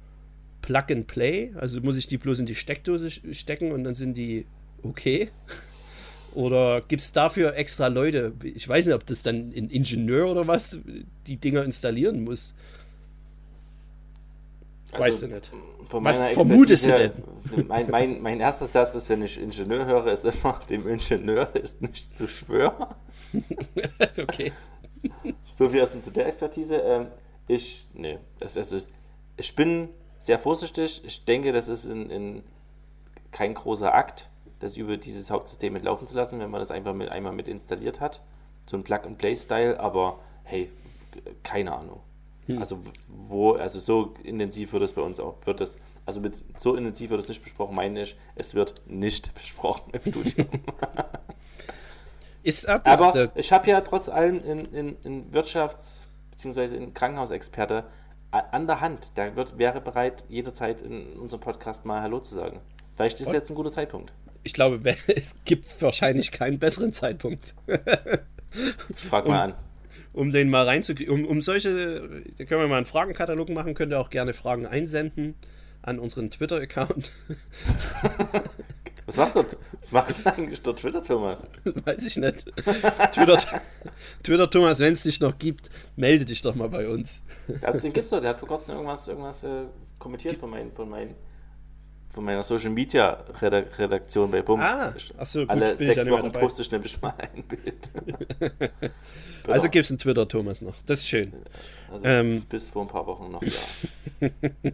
Plug 0.61 0.83
and 0.91 1.07
Play? 1.07 1.51
Also 1.55 1.81
muss 1.81 1.97
ich 1.97 2.07
die 2.07 2.17
bloß 2.17 2.39
in 2.39 2.45
die 2.45 2.55
Steckdose 2.55 3.09
stecken 3.33 3.71
und 3.71 3.83
dann 3.83 3.95
sind 3.95 4.15
die 4.15 4.45
okay? 4.83 5.29
Oder 6.33 6.81
gibt 6.87 7.01
es 7.01 7.11
dafür 7.11 7.55
extra 7.55 7.87
Leute? 7.87 8.33
Ich 8.43 8.67
weiß 8.67 8.85
nicht, 8.85 8.95
ob 8.95 9.05
das 9.05 9.21
dann 9.21 9.51
ein 9.51 9.69
Ingenieur 9.69 10.31
oder 10.31 10.47
was 10.47 10.79
die 11.27 11.35
Dinger 11.35 11.65
installieren 11.65 12.23
muss. 12.23 12.53
Also 14.91 15.03
weißt 15.03 15.21
du 15.21 15.27
nicht. 15.27 15.51
was 15.91 16.21
vermutest 16.33 16.85
du 16.85 16.91
denn? 16.91 17.11
Mein, 17.67 17.89
mein, 17.89 18.21
mein 18.21 18.39
erster 18.39 18.67
Satz 18.67 18.95
ist, 18.95 19.09
wenn 19.09 19.21
ich 19.21 19.39
Ingenieur 19.39 19.85
höre, 19.85 20.07
ist 20.07 20.25
immer, 20.25 20.59
dem 20.69 20.87
Ingenieur 20.87 21.53
ist 21.55 21.81
nicht 21.81 22.17
zu 22.17 22.27
schwören. 22.27 22.87
ist 23.99 24.19
okay. 24.19 24.51
So 25.55 25.69
viel 25.69 25.79
erstens 25.79 26.05
zu 26.05 26.11
der 26.11 26.27
Expertise. 26.27 26.75
Ähm, 26.75 27.07
ich, 27.47 27.87
nee, 27.93 28.19
das, 28.39 28.57
also 28.57 28.77
ich 29.37 29.55
bin 29.55 29.89
sehr 30.19 30.39
vorsichtig. 30.39 31.01
Ich 31.05 31.25
denke, 31.25 31.51
das 31.51 31.67
ist 31.67 31.85
in, 31.85 32.09
in 32.09 32.43
kein 33.31 33.53
großer 33.53 33.93
Akt, 33.93 34.29
das 34.59 34.77
über 34.77 34.97
dieses 34.97 35.31
Hauptsystem 35.31 35.73
mit 35.73 35.83
laufen 35.83 36.07
zu 36.07 36.15
lassen, 36.15 36.39
wenn 36.39 36.51
man 36.51 36.59
das 36.59 36.71
einfach 36.71 36.93
mit 36.93 37.09
einmal 37.09 37.33
mit 37.33 37.47
installiert 37.47 37.99
hat. 37.99 38.21
So 38.69 38.77
ein 38.77 38.83
Plug-and-Play-Style, 38.83 39.79
aber 39.79 40.19
hey, 40.43 40.71
keine 41.43 41.73
Ahnung. 41.73 42.01
Hm. 42.53 42.59
Also 42.59 42.79
wo, 43.07 43.53
also 43.53 43.79
so 43.79 44.13
intensiv 44.23 44.73
wird 44.73 44.83
es 44.83 44.93
bei 44.93 45.01
uns 45.01 45.19
auch, 45.19 45.35
wird 45.45 45.61
es, 45.61 45.77
also 46.05 46.19
mit 46.21 46.43
so 46.59 46.75
intensiv 46.75 47.09
wird 47.09 47.21
es 47.21 47.27
nicht 47.27 47.43
besprochen, 47.43 47.75
meine 47.75 48.01
ich, 48.01 48.15
es 48.35 48.55
wird 48.55 48.81
nicht 48.87 49.33
besprochen 49.39 49.91
im 49.93 50.01
Studium. 50.11 50.47
Ist, 52.43 52.67
ah, 52.67 52.79
das, 52.79 52.99
Aber 52.99 53.11
das, 53.11 53.29
ich 53.35 53.51
habe 53.51 53.69
ja 53.69 53.81
trotz 53.81 54.09
allem 54.09 54.43
in, 54.43 54.65
in, 54.73 54.97
in 55.03 55.31
Wirtschafts- 55.31 56.05
bzw. 56.31 56.75
in 56.75 56.93
Krankenhausexperte 56.93 57.83
an 58.31 58.65
der 58.65 58.81
Hand. 58.81 59.15
Der 59.15 59.35
wird, 59.35 59.57
wäre 59.59 59.79
bereit, 59.79 60.23
jederzeit 60.27 60.81
in 60.81 61.19
unserem 61.19 61.41
Podcast 61.41 61.85
mal 61.85 62.01
Hallo 62.01 62.19
zu 62.19 62.33
sagen. 62.33 62.59
Vielleicht 62.95 63.19
ist 63.19 63.27
Und? 63.27 63.33
jetzt 63.33 63.49
ein 63.51 63.55
guter 63.55 63.71
Zeitpunkt. 63.71 64.11
ich 64.43 64.53
glaube, 64.53 64.79
es 65.07 65.35
gibt 65.45 65.81
wahrscheinlich 65.83 66.31
keinen 66.31 66.57
besseren 66.57 66.93
Zeitpunkt, 66.93 67.53
Ich 67.67 69.07
frage 69.07 69.29
mal 69.29 69.41
an. 69.41 69.53
Um 70.13 70.31
den 70.31 70.49
mal 70.49 70.65
reinzukriegen. 70.65 71.13
Um, 71.13 71.25
um 71.25 71.41
solche, 71.41 72.23
da 72.37 72.45
können 72.45 72.61
wir 72.61 72.67
mal 72.67 72.77
einen 72.77 72.85
Fragenkatalog 72.85 73.49
machen, 73.49 73.73
könnt 73.73 73.91
ihr 73.91 73.99
auch 73.99 74.09
gerne 74.09 74.33
Fragen 74.33 74.65
einsenden 74.65 75.35
an 75.81 75.99
unseren 75.99 76.29
Twitter-Account. 76.29 77.11
Was 79.05 79.17
macht 79.17 79.35
dort? 79.35 79.57
Was 79.79 79.91
macht 79.91 80.27
eigentlich 80.27 80.61
der 80.61 80.75
Twitter, 80.75 81.01
Thomas? 81.01 81.47
Weiß 81.85 82.05
ich 82.05 82.17
nicht. 82.17 82.45
Twitter, 83.11 83.39
Twitter 84.23 84.49
Thomas, 84.49 84.79
wenn 84.79 84.93
es 84.93 85.03
dich 85.03 85.19
noch 85.19 85.37
gibt, 85.37 85.69
melde 85.95 86.23
dich 86.23 86.41
doch 86.41 86.55
mal 86.55 86.69
bei 86.69 86.87
uns. 86.87 87.23
Der, 87.47 87.73
den 87.73 87.91
gibt's 87.91 88.11
doch, 88.11 88.21
der 88.21 88.29
hat 88.31 88.39
vor 88.39 88.47
kurzem 88.47 88.75
irgendwas, 88.75 89.07
irgendwas 89.07 89.43
äh, 89.43 89.63
kommentiert 89.97 90.37
von, 90.37 90.49
meinen, 90.51 90.71
von, 90.71 90.89
meinen, 90.89 91.15
von 92.13 92.25
meiner 92.25 92.43
Social 92.43 92.69
Media 92.71 93.23
Redak 93.41 93.77
Redaktion 93.79 94.31
bei 94.31 94.41
Bums. 94.41 94.63
Ah, 94.63 94.93
ach 95.17 95.25
so, 95.25 95.41
gut, 95.41 95.49
Alle 95.49 95.77
sechs 95.77 96.09
Wochen 96.09 96.31
poste 96.31 96.61
ich 96.61 96.71
nämlich 96.71 97.01
mal 97.01 97.13
ein 97.17 97.43
Bild. 97.43 97.89
Also 99.47 99.61
Genau. 99.63 99.71
gibt 99.71 99.85
es 99.85 99.91
einen 99.91 99.97
Twitter 99.97 100.27
Thomas 100.27 100.61
noch. 100.61 100.75
Das 100.85 100.99
ist 100.99 101.07
schön. 101.07 101.33
Also 101.91 102.05
ähm, 102.05 102.43
bis 102.47 102.69
vor 102.69 102.83
ein 102.83 102.87
paar 102.87 103.07
Wochen 103.07 103.31
noch, 103.31 103.41
ja. 103.41 104.29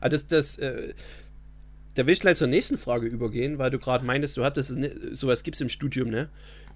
Ah, 0.00 0.08
das, 0.08 0.26
das, 0.26 0.58
äh, 0.58 0.92
da 1.94 2.04
will 2.06 2.12
ich 2.14 2.20
gleich 2.20 2.36
zur 2.36 2.48
nächsten 2.48 2.78
Frage 2.78 3.06
übergehen, 3.06 3.58
weil 3.58 3.70
du 3.70 3.78
gerade 3.78 4.04
meintest, 4.04 4.36
du 4.36 4.44
hattest 4.44 4.76
sowas 5.12 5.44
gibt 5.44 5.54
es 5.54 5.60
im 5.60 5.68
Studium, 5.68 6.08
ne? 6.10 6.30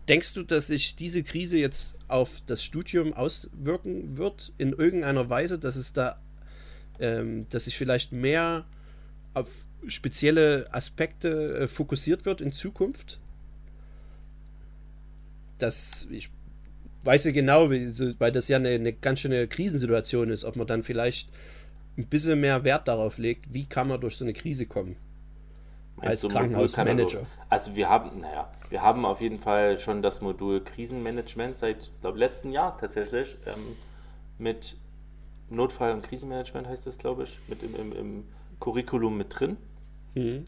Denkst 0.08 0.34
du, 0.34 0.42
dass 0.44 0.68
sich 0.68 0.94
diese 0.94 1.22
Krise 1.24 1.56
jetzt 1.58 1.96
auf 2.06 2.30
das 2.46 2.62
Studium 2.62 3.12
auswirken 3.14 4.16
wird 4.16 4.52
in 4.58 4.72
irgendeiner 4.72 5.28
Weise, 5.30 5.58
dass 5.58 5.76
es 5.76 5.92
da, 5.94 6.20
ähm, 7.00 7.46
dass 7.48 7.64
sich 7.64 7.76
vielleicht 7.76 8.12
mehr 8.12 8.66
auf 9.34 9.48
spezielle 9.86 10.68
Aspekte 10.72 11.58
äh, 11.60 11.68
fokussiert 11.68 12.24
wird 12.24 12.40
in 12.40 12.52
Zukunft? 12.52 13.20
Das, 15.58 16.06
ich 16.10 16.30
weiß 17.04 17.24
ja 17.24 17.32
genau, 17.32 17.70
so- 17.92 18.18
weil 18.18 18.32
das 18.32 18.48
ja 18.48 18.56
eine, 18.56 18.70
eine 18.70 18.92
ganz 18.92 19.20
schöne 19.20 19.46
Krisensituation 19.46 20.30
ist, 20.30 20.44
ob 20.44 20.56
man 20.56 20.66
dann 20.66 20.82
vielleicht 20.82 21.28
ein 21.96 22.06
bisschen 22.06 22.40
mehr 22.40 22.64
Wert 22.64 22.88
darauf 22.88 23.18
legt, 23.18 23.52
wie 23.52 23.66
kann 23.66 23.88
man 23.88 24.00
durch 24.00 24.16
so 24.16 24.24
eine 24.24 24.32
Krise 24.32 24.66
kommen. 24.66 24.96
Als 25.98 26.22
du 26.22 26.28
Krankenhausmanager. 26.28 27.24
Also 27.48 27.76
wir 27.76 27.88
haben, 27.88 28.18
naja, 28.18 28.50
wir 28.68 28.82
haben 28.82 29.04
auf 29.06 29.20
jeden 29.20 29.38
Fall 29.38 29.78
schon 29.78 30.02
das 30.02 30.20
Modul 30.20 30.62
Krisenmanagement 30.64 31.56
seit, 31.56 31.92
glaube 32.00 32.18
letzten 32.18 32.50
Jahr 32.50 32.76
tatsächlich 32.78 33.36
ähm, 33.46 33.76
mit 34.38 34.76
Notfall- 35.50 35.92
und 35.92 36.02
Krisenmanagement 36.02 36.66
heißt 36.66 36.86
das, 36.86 36.98
glaube 36.98 37.22
ich, 37.24 37.38
mit 37.46 37.62
im, 37.62 37.76
im, 37.76 37.92
im 37.92 38.24
Curriculum 38.64 39.18
mit 39.18 39.38
drin. 39.38 39.58
Mhm. 40.14 40.46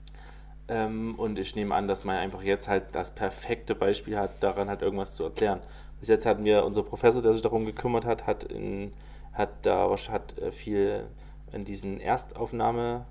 Ähm, 0.68 1.14
und 1.16 1.38
ich 1.38 1.54
nehme 1.54 1.75
an, 1.75 1.87
dass 1.87 2.04
man 2.04 2.16
einfach 2.16 2.42
jetzt 2.42 2.66
halt 2.66 2.85
das 2.92 3.11
perfekte 3.14 3.75
Beispiel 3.75 4.18
hat, 4.18 4.42
daran 4.42 4.70
hat 4.70 4.82
irgendwas 4.82 5.14
zu 5.14 5.25
erklären. 5.25 5.61
Bis 6.00 6.08
jetzt 6.08 6.25
hatten 6.26 6.44
wir, 6.44 6.64
unser 6.64 6.82
Professor, 6.82 7.20
der 7.23 7.35
sich 7.35 7.42
darum 7.42 7.66
gekümmert 7.66 8.06
hat, 8.06 8.26
hat, 8.26 8.44
in, 8.44 8.92
hat 9.32 9.50
da 9.62 9.94
hat 10.11 10.38
äh, 10.38 10.50
viel 10.50 11.04
in 11.52 11.64
diesen 11.64 12.00
Erstaufnahmelagern 12.00 13.06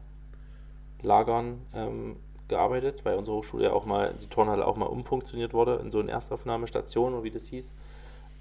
ähm, 1.74 2.18
gearbeitet, 2.48 3.06
weil 3.06 3.16
unsere 3.16 3.38
Hochschule 3.38 3.66
ja 3.66 3.74
auch 3.74 3.86
mal, 3.86 4.14
die 4.22 4.28
Turnhalle 4.28 4.68
auch 4.68 4.76
mal 4.76 4.86
umfunktioniert 4.86 5.54
wurde 5.54 5.76
in 5.76 5.92
so 5.92 6.00
eine 6.00 6.12
Erstaufnahmestation 6.12 7.14
oder 7.14 7.24
wie 7.24 7.32
das 7.32 7.48
hieß. 7.48 7.74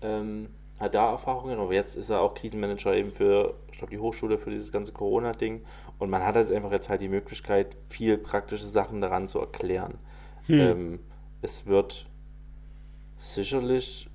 Ähm, 0.02 0.49
hat 0.81 0.95
da 0.95 1.11
Erfahrungen, 1.11 1.59
aber 1.59 1.73
jetzt 1.73 1.97
ist 1.97 2.11
er 2.11 2.21
auch 2.21 2.35
Krisenmanager 2.35 2.95
eben 2.95 3.12
für, 3.12 3.54
ich 3.71 3.78
glaube, 3.78 3.93
die 3.93 3.99
Hochschule 4.00 4.38
für 4.38 4.50
dieses 4.50 4.73
ganze 4.73 4.93
Corona-Ding. 4.93 5.64
Und 5.99 6.11
man 6.11 6.25
hat 6.25 6.35
halt 6.35 6.50
einfach 6.50 6.73
jetzt 6.73 6.88
halt 6.88 7.00
die 7.00 7.09
Möglichkeit, 7.09 7.76
viel 7.88 8.19
praktische 8.19 8.66
Sachen 8.66 9.00
daran 9.00 9.28
zu 9.28 9.38
erklären. 9.38 9.99
Ähm, 10.49 11.00
es 11.43 11.66
wird 11.66 12.07
sicherlich, 13.19 14.11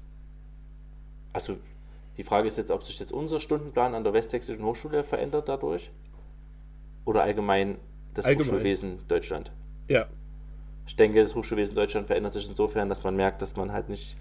also 1.33 1.57
die 2.17 2.23
Frage 2.23 2.47
ist 2.47 2.57
jetzt, 2.57 2.71
ob 2.71 2.83
sich 2.83 2.99
jetzt 2.99 3.11
unser 3.11 3.39
Stundenplan 3.39 3.95
an 3.95 4.03
der 4.03 4.13
Westsächsischen 4.13 4.63
Hochschule 4.63 5.03
verändert 5.03 5.47
dadurch 5.47 5.91
oder 7.05 7.23
allgemein 7.23 7.77
das 8.13 8.25
Allgemein. 8.25 8.47
Hochschulwesen 8.47 8.99
Deutschland. 9.07 9.51
Ja. 9.87 10.07
Ich 10.85 10.95
denke, 10.95 11.21
das 11.21 11.35
Hochschulwesen 11.35 11.75
Deutschland 11.75 12.07
verändert 12.07 12.33
sich 12.33 12.49
insofern, 12.49 12.89
dass 12.89 13.03
man 13.03 13.15
merkt, 13.15 13.41
dass 13.41 13.55
man 13.55 13.71
halt 13.71 13.89
nicht 13.89 14.17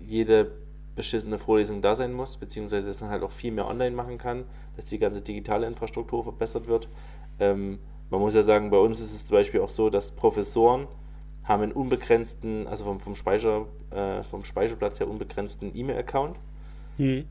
jede 0.00 0.50
beschissene 0.94 1.38
Vorlesung 1.38 1.82
da 1.82 1.94
sein 1.94 2.12
muss, 2.12 2.36
beziehungsweise 2.36 2.86
dass 2.86 3.00
man 3.00 3.10
halt 3.10 3.22
auch 3.22 3.30
viel 3.30 3.52
mehr 3.52 3.66
online 3.66 3.94
machen 3.94 4.18
kann, 4.18 4.44
dass 4.76 4.86
die 4.86 4.98
ganze 4.98 5.20
digitale 5.20 5.66
Infrastruktur 5.66 6.22
verbessert 6.22 6.68
wird. 6.68 6.88
Ähm, 7.40 7.78
man 8.10 8.20
muss 8.20 8.34
ja 8.34 8.42
sagen, 8.42 8.70
bei 8.70 8.78
uns 8.78 9.00
ist 9.00 9.12
es 9.12 9.26
zum 9.26 9.36
Beispiel 9.36 9.60
auch 9.60 9.68
so, 9.68 9.90
dass 9.90 10.12
Professoren 10.12 10.86
haben 11.42 11.62
einen 11.62 11.72
unbegrenzten, 11.72 12.66
also 12.66 12.84
vom, 12.84 13.00
vom, 13.00 13.14
Speicher, 13.14 13.66
äh, 13.90 14.22
vom 14.22 14.44
Speicherplatz 14.44 15.00
her 15.00 15.08
unbegrenzten 15.08 15.76
E-Mail-Account 15.76 16.36
Mhm. 16.96 17.24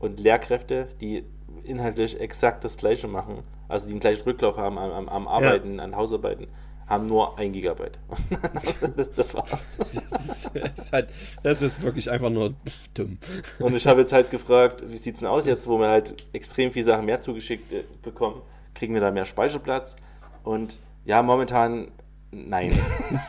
und 0.00 0.18
Lehrkräfte, 0.20 0.88
die 1.00 1.24
inhaltlich 1.62 2.20
exakt 2.20 2.64
das 2.64 2.76
Gleiche 2.76 3.06
machen, 3.08 3.38
also 3.68 3.86
die 3.86 3.92
den 3.92 4.00
gleichen 4.00 4.24
Rücklauf 4.24 4.56
haben 4.56 4.76
am, 4.76 4.90
am, 4.90 5.08
am 5.08 5.28
Arbeiten, 5.28 5.78
an 5.80 5.94
Hausarbeiten, 5.96 6.48
haben 6.88 7.06
nur 7.06 7.38
ein 7.38 7.52
Gigabyte. 7.52 7.98
das, 8.96 9.12
das 9.12 9.34
war's. 9.34 9.78
Das, 10.10 10.24
ist, 10.24 10.50
das, 10.54 10.78
ist 10.78 10.92
halt, 10.92 11.08
das 11.42 11.62
ist 11.62 11.82
wirklich 11.82 12.10
einfach 12.10 12.30
nur 12.30 12.54
dumm. 12.94 13.18
Und 13.58 13.76
ich 13.76 13.86
habe 13.86 14.00
jetzt 14.00 14.12
halt 14.12 14.30
gefragt, 14.30 14.84
wie 14.88 14.96
sieht's 14.96 15.20
denn 15.20 15.28
aus 15.28 15.46
jetzt, 15.46 15.68
wo 15.68 15.78
wir 15.78 15.88
halt 15.88 16.14
extrem 16.32 16.72
viele 16.72 16.84
Sachen 16.84 17.04
mehr 17.04 17.20
zugeschickt 17.20 17.72
äh, 17.72 17.84
bekommen? 18.02 18.42
Kriegen 18.74 18.94
wir 18.94 19.00
da 19.00 19.10
mehr 19.10 19.24
Speicherplatz? 19.24 19.96
Und 20.44 20.80
ja, 21.04 21.22
momentan 21.22 21.88
nein. 22.30 22.78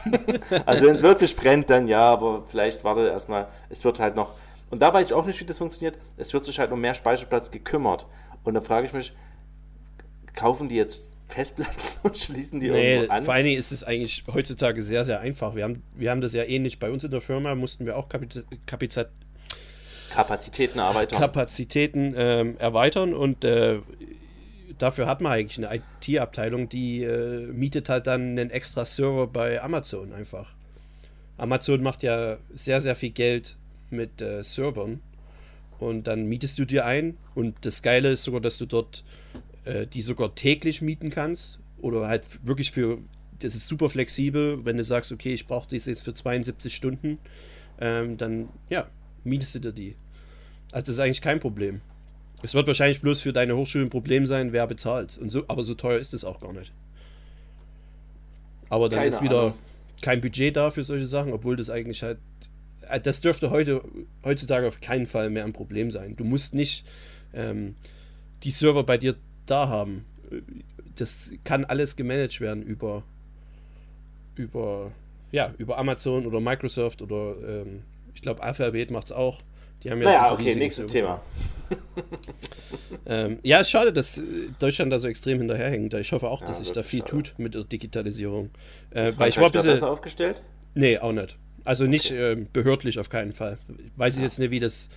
also 0.66 0.86
wenn 0.86 0.96
es 0.96 1.04
wirklich 1.04 1.36
brennt, 1.36 1.70
dann 1.70 1.88
ja, 1.88 2.02
aber 2.02 2.44
vielleicht 2.46 2.84
warte 2.84 3.08
erstmal, 3.08 3.48
es 3.70 3.84
wird 3.84 4.00
halt 4.00 4.16
noch. 4.16 4.34
Und 4.70 4.82
da 4.82 4.94
weiß 4.94 5.08
ich 5.08 5.14
auch 5.14 5.26
nicht, 5.26 5.40
wie 5.40 5.46
das 5.46 5.58
funktioniert. 5.58 5.98
Es 6.18 6.34
wird 6.34 6.46
sich 6.46 6.60
halt 6.60 6.72
um 6.72 6.80
mehr 6.80 6.94
Speicherplatz 6.94 7.52
gekümmert. 7.52 8.06
Und 8.44 8.54
da 8.54 8.62
frage 8.62 8.86
ich 8.88 8.94
mich, 8.94 9.14
kaufen 10.34 10.70
die 10.70 10.76
jetzt 10.76 11.18
Festplatten 11.30 11.80
und 12.04 12.18
schließen 12.18 12.60
die 12.60 12.70
Nee, 12.70 12.96
irgendwo 12.96 13.14
an? 13.14 13.24
vor 13.24 13.34
allen 13.34 13.46
Dingen 13.46 13.60
ist 13.60 13.72
es 13.72 13.84
eigentlich 13.84 14.24
heutzutage 14.34 14.82
sehr, 14.82 15.06
sehr 15.06 15.20
einfach. 15.22 15.56
Wir 15.56 15.64
haben, 15.64 15.84
wir 15.96 16.12
haben 16.12 16.22
das 16.22 16.34
ja 16.34 16.44
ähnlich 16.44 16.80
bei 16.80 16.92
uns 16.92 17.04
in 17.04 17.12
der 17.12 17.22
Firma, 17.22 17.56
mussten 17.56 17.86
wir 17.86 17.96
auch 17.96 18.10
Kapit 18.10 18.46
Kapizat 18.66 19.10
Kapazitäten 20.10 20.80
erweitern. 20.80 21.20
Kapazitäten 21.20 22.16
ähm, 22.18 22.58
erweitern 22.58 23.14
und 23.14 23.44
äh, 23.44 23.80
dafür 24.80 25.06
hat 25.06 25.22
man 25.22 25.32
eigentlich 25.32 25.64
eine 25.64 25.82
IT-Abteilung, 26.02 26.68
die 26.68 27.04
äh, 27.04 27.46
mietet 27.48 27.90
halt 27.90 28.08
dann 28.08 28.22
einen 28.32 28.50
extra 28.50 28.86
Server 28.86 29.28
bei 29.28 29.62
Amazon 29.62 30.12
einfach. 30.14 30.56
Amazon 31.38 31.84
macht 31.84 32.04
ja 32.04 32.38
sehr, 32.54 32.82
sehr 32.82 32.96
viel 32.96 33.12
Geld 33.12 33.56
mit 33.92 34.22
äh, 34.22 34.44
Servern 34.44 35.00
und 35.80 36.08
dann 36.08 36.26
mietest 36.26 36.58
du 36.60 36.66
dir 36.66 36.86
ein 36.86 37.18
und 37.36 37.56
das 37.62 37.82
Geile 37.82 38.10
ist 38.10 38.24
sogar, 38.24 38.42
dass 38.42 38.58
du 38.58 38.66
dort 38.66 39.04
äh, 39.70 39.88
die 39.88 40.02
sogar 40.02 40.34
täglich 40.36 40.82
mieten 40.82 41.10
kannst 41.12 41.60
oder 41.78 42.08
halt 42.08 42.24
wirklich 42.46 42.72
für, 42.72 42.98
das 43.40 43.56
ist 43.56 43.68
super 43.68 43.90
flexibel, 43.90 44.66
wenn 44.66 44.78
du 44.78 44.84
sagst, 44.84 45.12
okay, 45.12 45.34
ich 45.34 45.46
brauche 45.46 45.70
das 45.70 45.86
jetzt 45.86 46.04
für 46.04 46.14
72 46.14 46.74
Stunden, 46.74 47.20
ähm, 47.80 48.18
dann 48.18 48.50
ja, 48.70 48.90
mietest 49.24 49.56
du 49.56 49.60
dir 49.60 49.72
die. 49.72 49.96
Also 50.72 50.88
das 50.88 50.96
ist 50.96 51.00
eigentlich 51.00 51.22
kein 51.22 51.40
Problem. 51.40 51.82
Es 52.42 52.54
wird 52.54 52.68
wahrscheinlich 52.68 53.02
bloß 53.02 53.22
für 53.22 53.34
deine 53.34 53.56
Hochschule 53.56 53.86
ein 53.86 53.90
Problem 53.90 54.26
sein, 54.26 54.54
wer 54.54 54.66
bezahlt. 54.66 55.18
Und 55.18 55.30
so, 55.30 55.44
aber 55.48 55.64
so 55.64 55.74
teuer 55.74 56.00
ist 56.00 56.14
es 56.14 56.24
auch 56.24 56.40
gar 56.40 56.54
nicht. 56.54 56.72
Aber 58.70 58.88
dann 58.90 59.00
Keine 59.00 59.10
ist 59.10 59.22
wieder 59.22 59.40
Ahnung. 59.42 59.54
kein 60.02 60.22
Budget 60.22 60.56
da 60.56 60.70
für 60.70 60.84
solche 60.84 61.08
Sachen, 61.08 61.34
obwohl 61.34 61.56
das 61.58 61.70
eigentlich 61.70 62.02
halt. 62.04 62.18
äh, 62.88 63.00
Das 63.00 63.22
dürfte 63.22 63.50
heute 63.50 63.84
heutzutage 64.24 64.68
auf 64.68 64.80
keinen 64.80 65.06
Fall 65.08 65.30
mehr 65.30 65.44
ein 65.44 65.54
Problem 65.54 65.92
sein. 65.92 66.16
Du 66.16 66.24
musst 66.24 66.54
nicht 66.54 66.86
ähm, 67.34 67.76
die 68.44 68.52
Server 68.52 68.84
bei 68.84 68.98
dir 68.98 69.16
da 69.50 69.68
haben. 69.68 70.06
Das 70.96 71.32
kann 71.44 71.66
alles 71.66 71.96
gemanagt 71.96 72.40
werden 72.42 72.62
über 72.64 73.04
über 74.36 74.92
ja 75.32 75.54
über 75.58 75.78
Amazon 75.78 76.26
oder 76.26 76.40
Microsoft 76.40 77.02
oder 77.02 77.36
ähm, 77.48 77.84
ich 78.14 78.22
glaube 78.22 78.42
Alphabet 78.44 78.92
macht 78.92 79.06
es 79.06 79.12
auch. 79.12 79.42
Die 79.84 79.92
haben 79.92 80.02
ja 80.02 80.06
Naja, 80.10 80.34
okay, 80.34 80.56
nächstes. 80.56 80.88
Thema. 80.88 81.22
Ähm, 83.06 83.40
ja, 83.44 83.60
ist 83.60 83.70
schade, 83.70 83.94
dass 83.94 84.18
äh, 84.18 84.22
Deutschland 84.60 84.92
da 84.92 85.00
so 85.00 85.08
extrem 85.08 85.40
hinterherhängt. 85.40 85.94
Ich 85.96 86.12
hoffe 86.12 86.28
auch, 86.28 86.42
Ja, 86.42 86.48
dass 86.48 86.60
sich 86.60 86.72
da 86.72 86.84
viel 86.84 87.00
schade. 87.02 87.12
tut 87.12 87.34
mit 87.38 87.54
der 87.56 87.64
Digitalisierung. 87.64 88.50
Äh, 88.92 89.10
Ist 89.10 89.20
weil 89.20 89.30
ich 89.30 89.38
war 89.38 89.52
bisschen. 89.52 89.84
aufgestellt? 89.84 90.42
Nee, 90.76 90.98
auch 91.00 91.12
nicht. 91.12 91.38
Also 91.64 91.86
nicht 91.86 92.08
Okay. 92.08 92.32
ähm, 92.34 92.48
behördlich 92.54 93.00
auf 93.00 93.10
keinen 93.10 93.34
Fall. 93.34 93.58
Weiß 93.96 94.14
ich 94.16 94.20
Ja. 94.20 94.26
jetzt 94.26 94.40
nicht, 94.40 94.52
wie 94.52 94.60
das 94.60 94.90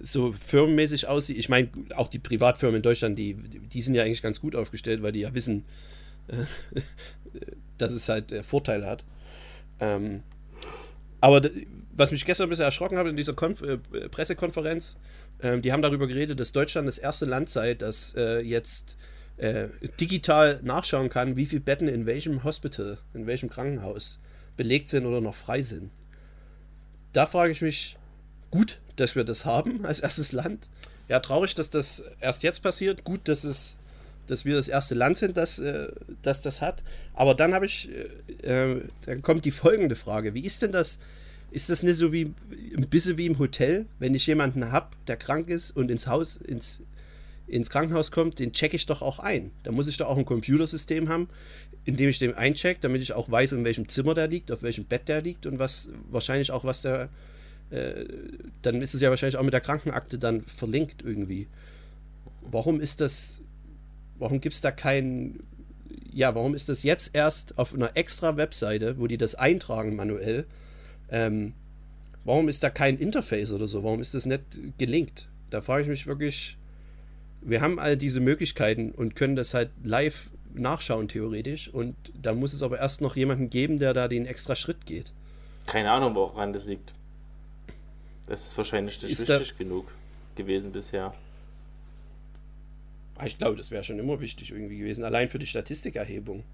so 0.00 0.32
firmenmäßig 0.32 1.06
aussieht. 1.06 1.38
Ich 1.38 1.48
meine, 1.48 1.68
auch 1.94 2.08
die 2.08 2.18
Privatfirmen 2.18 2.76
in 2.76 2.82
Deutschland, 2.82 3.18
die, 3.18 3.34
die 3.34 3.82
sind 3.82 3.94
ja 3.94 4.02
eigentlich 4.02 4.22
ganz 4.22 4.40
gut 4.40 4.54
aufgestellt, 4.54 5.02
weil 5.02 5.12
die 5.12 5.20
ja 5.20 5.34
wissen, 5.34 5.64
äh, 6.28 6.80
dass 7.78 7.92
es 7.92 8.08
halt 8.08 8.32
äh, 8.32 8.42
Vorteile 8.42 8.86
hat. 8.86 9.04
Ähm, 9.80 10.22
Aber 11.20 11.48
was 11.92 12.12
mich 12.12 12.24
gestern 12.24 12.46
ein 12.46 12.50
bisschen 12.50 12.64
erschrocken 12.64 12.98
hat 12.98 13.06
in 13.06 13.16
dieser 13.16 13.34
Konf 13.34 13.62
äh, 13.62 13.78
Pressekonferenz, 14.08 14.96
äh, 15.38 15.58
die 15.58 15.72
haben 15.72 15.82
darüber 15.82 16.06
geredet, 16.06 16.40
dass 16.40 16.52
Deutschland 16.52 16.86
das 16.88 16.98
erste 16.98 17.26
Land 17.26 17.48
sei, 17.48 17.74
das 17.74 18.14
äh, 18.16 18.40
jetzt 18.40 18.96
digital 19.98 20.60
nachschauen 20.62 21.08
kann, 21.08 21.34
wie 21.34 21.46
viele 21.46 21.62
Betten 21.62 21.88
in 21.88 22.04
welchem 22.04 22.44
Hospital, 22.44 22.98
in 23.14 23.26
welchem 23.26 23.48
Krankenhaus 23.48 24.20
belegt 24.58 24.90
sind 24.90 25.06
oder 25.06 25.22
noch 25.22 25.34
frei 25.34 25.62
sind. 25.62 25.90
Da 27.14 27.24
frage 27.24 27.50
ich 27.50 27.62
mich, 27.62 27.96
gut, 28.50 28.80
dass 28.96 29.14
wir 29.14 29.24
das 29.24 29.44
haben 29.44 29.84
als 29.86 30.00
erstes 30.00 30.32
Land. 30.32 30.68
Ja, 31.08 31.20
traurig, 31.20 31.54
dass 31.54 31.70
das 31.70 32.04
erst 32.20 32.42
jetzt 32.42 32.62
passiert. 32.62 33.04
Gut, 33.04 33.26
dass 33.28 33.44
es 33.44 33.76
dass 34.30 34.44
wir 34.44 34.54
das 34.54 34.68
erste 34.68 34.94
Land 34.94 35.18
sind, 35.18 35.36
das, 35.36 35.58
äh, 35.58 35.88
das 36.22 36.40
das 36.40 36.62
hat. 36.62 36.84
Aber 37.14 37.34
dann 37.34 37.52
habe 37.52 37.66
ich, 37.66 37.88
äh, 38.42 38.74
äh, 38.74 38.82
dann 39.04 39.22
kommt 39.22 39.44
die 39.44 39.50
folgende 39.50 39.96
Frage: 39.96 40.34
Wie 40.34 40.44
ist 40.44 40.62
denn 40.62 40.72
das? 40.72 40.98
Ist 41.50 41.68
das 41.68 41.82
nicht 41.82 41.96
so 41.96 42.12
wie 42.12 42.32
ein 42.76 42.88
bisschen 42.88 43.18
wie 43.18 43.26
im 43.26 43.40
Hotel, 43.40 43.86
wenn 43.98 44.14
ich 44.14 44.24
jemanden 44.28 44.70
habe, 44.70 44.90
der 45.08 45.16
krank 45.16 45.48
ist 45.48 45.72
und 45.72 45.90
ins 45.90 46.06
Haus, 46.06 46.36
ins, 46.36 46.80
ins 47.48 47.70
Krankenhaus 47.70 48.12
kommt, 48.12 48.38
den 48.38 48.52
checke 48.52 48.76
ich 48.76 48.86
doch 48.86 49.02
auch 49.02 49.18
ein. 49.18 49.50
Da 49.64 49.72
muss 49.72 49.88
ich 49.88 49.96
doch 49.96 50.06
auch 50.06 50.16
ein 50.16 50.24
Computersystem 50.24 51.08
haben, 51.08 51.28
in 51.84 51.96
dem 51.96 52.08
ich 52.08 52.20
den 52.20 52.34
eincheck, 52.34 52.80
damit 52.82 53.02
ich 53.02 53.14
auch 53.14 53.28
weiß, 53.28 53.50
in 53.50 53.64
welchem 53.64 53.88
Zimmer 53.88 54.14
der 54.14 54.28
liegt, 54.28 54.52
auf 54.52 54.62
welchem 54.62 54.84
Bett 54.84 55.08
der 55.08 55.22
liegt 55.22 55.44
und 55.44 55.58
was 55.58 55.88
wahrscheinlich 56.08 56.52
auch, 56.52 56.62
was 56.62 56.82
der, 56.82 57.08
äh, 57.70 58.04
dann 58.62 58.80
ist 58.80 58.94
es 58.94 59.00
ja 59.00 59.10
wahrscheinlich 59.10 59.36
auch 59.36 59.42
mit 59.42 59.52
der 59.52 59.60
Krankenakte 59.60 60.18
dann 60.18 60.42
verlinkt 60.42 61.02
irgendwie. 61.02 61.46
Warum 62.42 62.80
ist 62.80 63.00
das 63.00 63.40
warum 64.20 64.40
gibt 64.40 64.54
es 64.54 64.60
da 64.60 64.70
kein, 64.70 65.40
ja, 66.12 66.34
warum 66.34 66.54
ist 66.54 66.68
das 66.68 66.84
jetzt 66.84 67.14
erst 67.14 67.58
auf 67.58 67.74
einer 67.74 67.96
extra 67.96 68.36
Webseite, 68.36 68.98
wo 68.98 69.08
die 69.08 69.18
das 69.18 69.34
eintragen 69.34 69.96
manuell? 69.96 70.46
Ähm, 71.10 71.54
warum 72.24 72.48
ist 72.48 72.62
da 72.62 72.70
kein 72.70 72.98
Interface 72.98 73.50
oder 73.50 73.66
so? 73.66 73.82
Warum 73.82 74.00
ist 74.00 74.14
das 74.14 74.26
nicht 74.26 74.42
gelinkt? 74.78 75.28
Da 75.48 75.62
frage 75.62 75.82
ich 75.82 75.88
mich 75.88 76.06
wirklich, 76.06 76.56
wir 77.40 77.60
haben 77.60 77.80
all 77.80 77.96
diese 77.96 78.20
Möglichkeiten 78.20 78.92
und 78.92 79.16
können 79.16 79.34
das 79.34 79.54
halt 79.54 79.70
live 79.82 80.30
nachschauen, 80.54 81.08
theoretisch. 81.08 81.68
Und 81.68 81.96
da 82.14 82.34
muss 82.34 82.52
es 82.52 82.62
aber 82.62 82.78
erst 82.78 83.00
noch 83.00 83.16
jemanden 83.16 83.50
geben, 83.50 83.78
der 83.78 83.94
da 83.94 84.06
den 84.06 84.26
extra 84.26 84.54
Schritt 84.54 84.86
geht. 84.86 85.12
Keine 85.66 85.90
Ahnung, 85.90 86.14
woran 86.14 86.52
das 86.52 86.66
liegt. 86.66 86.94
Das 88.30 88.46
ist 88.46 88.56
wahrscheinlich 88.56 89.02
nicht 89.02 89.10
ist 89.10 89.28
wichtig 89.28 89.58
genug 89.58 89.88
gewesen 90.36 90.70
bisher. 90.70 91.12
Ah, 93.16 93.26
ich 93.26 93.36
glaube, 93.36 93.56
das 93.56 93.72
wäre 93.72 93.82
schon 93.82 93.98
immer 93.98 94.20
wichtig 94.20 94.52
irgendwie 94.52 94.78
gewesen, 94.78 95.02
allein 95.02 95.28
für 95.28 95.40
die 95.40 95.46
Statistikerhebung. 95.46 96.44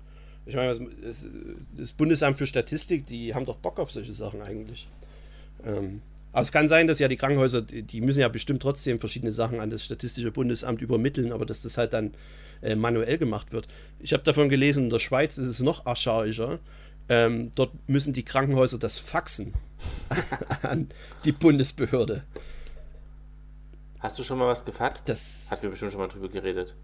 Ich 0.46 0.54
meine, 0.54 0.72
das, 1.02 1.28
das, 1.76 1.92
Bundesamt 1.92 2.38
für 2.38 2.46
Statistik, 2.46 3.04
die 3.04 3.34
haben 3.34 3.44
doch 3.44 3.56
Bock 3.56 3.78
auf 3.78 3.92
solche 3.92 4.14
Sachen 4.14 4.40
eigentlich. 4.40 4.88
Ähm, 5.64 6.00
aber 6.32 6.42
es 6.42 6.50
kann 6.50 6.70
sein, 6.70 6.86
dass 6.86 6.98
ja 6.98 7.08
die 7.08 7.18
Krankenhäuser, 7.18 7.60
die 7.60 8.00
müssen 8.00 8.20
ja 8.20 8.28
bestimmt 8.28 8.62
trotzdem 8.62 8.98
verschiedene 8.98 9.32
Sachen 9.32 9.60
an 9.60 9.68
das 9.68 9.84
Statistische 9.84 10.32
Bundesamt 10.32 10.80
übermitteln, 10.80 11.30
aber 11.30 11.44
dass 11.44 11.60
das 11.60 11.76
halt 11.76 11.92
dann 11.92 12.14
äh, 12.62 12.74
manuell 12.74 13.18
gemacht 13.18 13.52
wird. 13.52 13.68
Ich 14.00 14.14
habe 14.14 14.22
davon 14.22 14.48
gelesen, 14.48 14.84
in 14.84 14.90
der 14.90 14.98
Schweiz 14.98 15.36
ist 15.36 15.46
es 15.46 15.60
noch 15.60 15.84
archaischer. 15.84 16.58
Ähm, 17.08 17.52
dort 17.54 17.72
müssen 17.88 18.12
die 18.12 18.24
Krankenhäuser 18.24 18.78
das 18.78 18.98
faxen 18.98 19.54
an 20.62 20.88
die 21.24 21.32
Bundesbehörde. 21.32 22.24
Hast 24.00 24.18
du 24.18 24.24
schon 24.24 24.38
mal 24.38 24.48
was 24.48 24.64
gefaxt? 24.64 25.08
Das 25.08 25.48
hat 25.50 25.62
mir 25.62 25.70
bestimmt 25.70 25.92
schon 25.92 26.00
mal 26.00 26.08
drüber 26.08 26.28
geredet. 26.28 26.74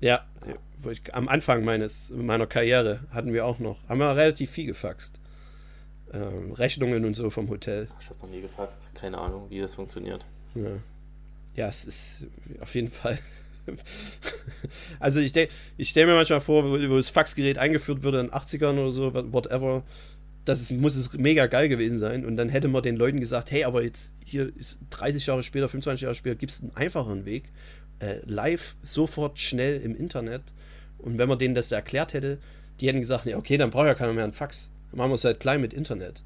Ja, 0.00 0.24
ja. 0.46 0.90
Ich, 0.90 1.14
am 1.14 1.28
Anfang 1.28 1.64
meines, 1.64 2.10
meiner 2.10 2.46
Karriere 2.46 3.00
hatten 3.10 3.32
wir 3.32 3.44
auch 3.44 3.58
noch, 3.58 3.86
haben 3.88 3.98
wir 3.98 4.16
relativ 4.16 4.50
viel 4.50 4.66
gefaxt. 4.66 5.18
Ähm, 6.12 6.52
Rechnungen 6.52 7.04
und 7.04 7.14
so 7.14 7.30
vom 7.30 7.48
Hotel. 7.50 7.88
Ich 8.00 8.08
habe 8.08 8.20
noch 8.20 8.28
nie 8.28 8.40
gefaxt. 8.40 8.80
Keine 8.94 9.18
Ahnung, 9.18 9.48
wie 9.50 9.60
das 9.60 9.74
funktioniert. 9.74 10.24
Ja, 10.54 10.70
ja 11.54 11.68
es 11.68 11.84
ist 11.84 12.26
auf 12.60 12.74
jeden 12.74 12.88
Fall. 12.88 13.18
also 15.00 15.20
ich, 15.20 15.32
ich 15.76 15.88
stelle 15.88 16.06
mir 16.06 16.14
manchmal 16.14 16.40
vor, 16.40 16.64
wo, 16.64 16.72
wo 16.72 16.96
das 16.96 17.10
Faxgerät 17.10 17.58
eingeführt 17.58 18.02
wurde 18.02 18.20
in 18.20 18.26
den 18.26 18.34
80ern 18.34 18.72
oder 18.72 18.92
so, 18.92 19.14
whatever 19.32 19.84
das 20.44 20.60
ist, 20.60 20.70
muss 20.70 20.96
es 20.96 21.12
mega 21.14 21.46
geil 21.46 21.68
gewesen 21.68 21.98
sein. 21.98 22.24
Und 22.24 22.36
dann 22.36 22.48
hätte 22.48 22.68
man 22.68 22.82
den 22.82 22.96
Leuten 22.96 23.20
gesagt, 23.20 23.50
hey, 23.50 23.64
aber 23.64 23.82
jetzt 23.82 24.14
hier 24.24 24.50
ist 24.56 24.78
30 24.90 25.26
Jahre 25.26 25.42
später, 25.42 25.68
25 25.68 26.02
Jahre 26.02 26.14
später, 26.14 26.34
gibt 26.36 26.52
es 26.52 26.60
einen 26.60 26.72
einfacheren 26.74 27.24
Weg. 27.24 27.44
Äh, 27.98 28.20
live, 28.24 28.76
sofort, 28.82 29.38
schnell 29.38 29.80
im 29.80 29.94
Internet. 29.94 30.42
Und 30.98 31.18
wenn 31.18 31.28
man 31.28 31.38
denen 31.38 31.54
das 31.54 31.70
erklärt 31.72 32.14
hätte, 32.14 32.38
die 32.80 32.88
hätten 32.88 33.00
gesagt, 33.00 33.26
ja, 33.26 33.36
okay, 33.36 33.58
dann 33.58 33.70
braucht 33.70 33.86
ja 33.86 33.94
keiner 33.94 34.12
mehr 34.12 34.24
einen 34.24 34.32
Fax. 34.32 34.70
Dann 34.90 34.98
machen 34.98 35.10
wir 35.10 35.16
es 35.16 35.24
halt 35.24 35.40
klein 35.40 35.60
mit 35.60 35.74
Internet. 35.74 36.22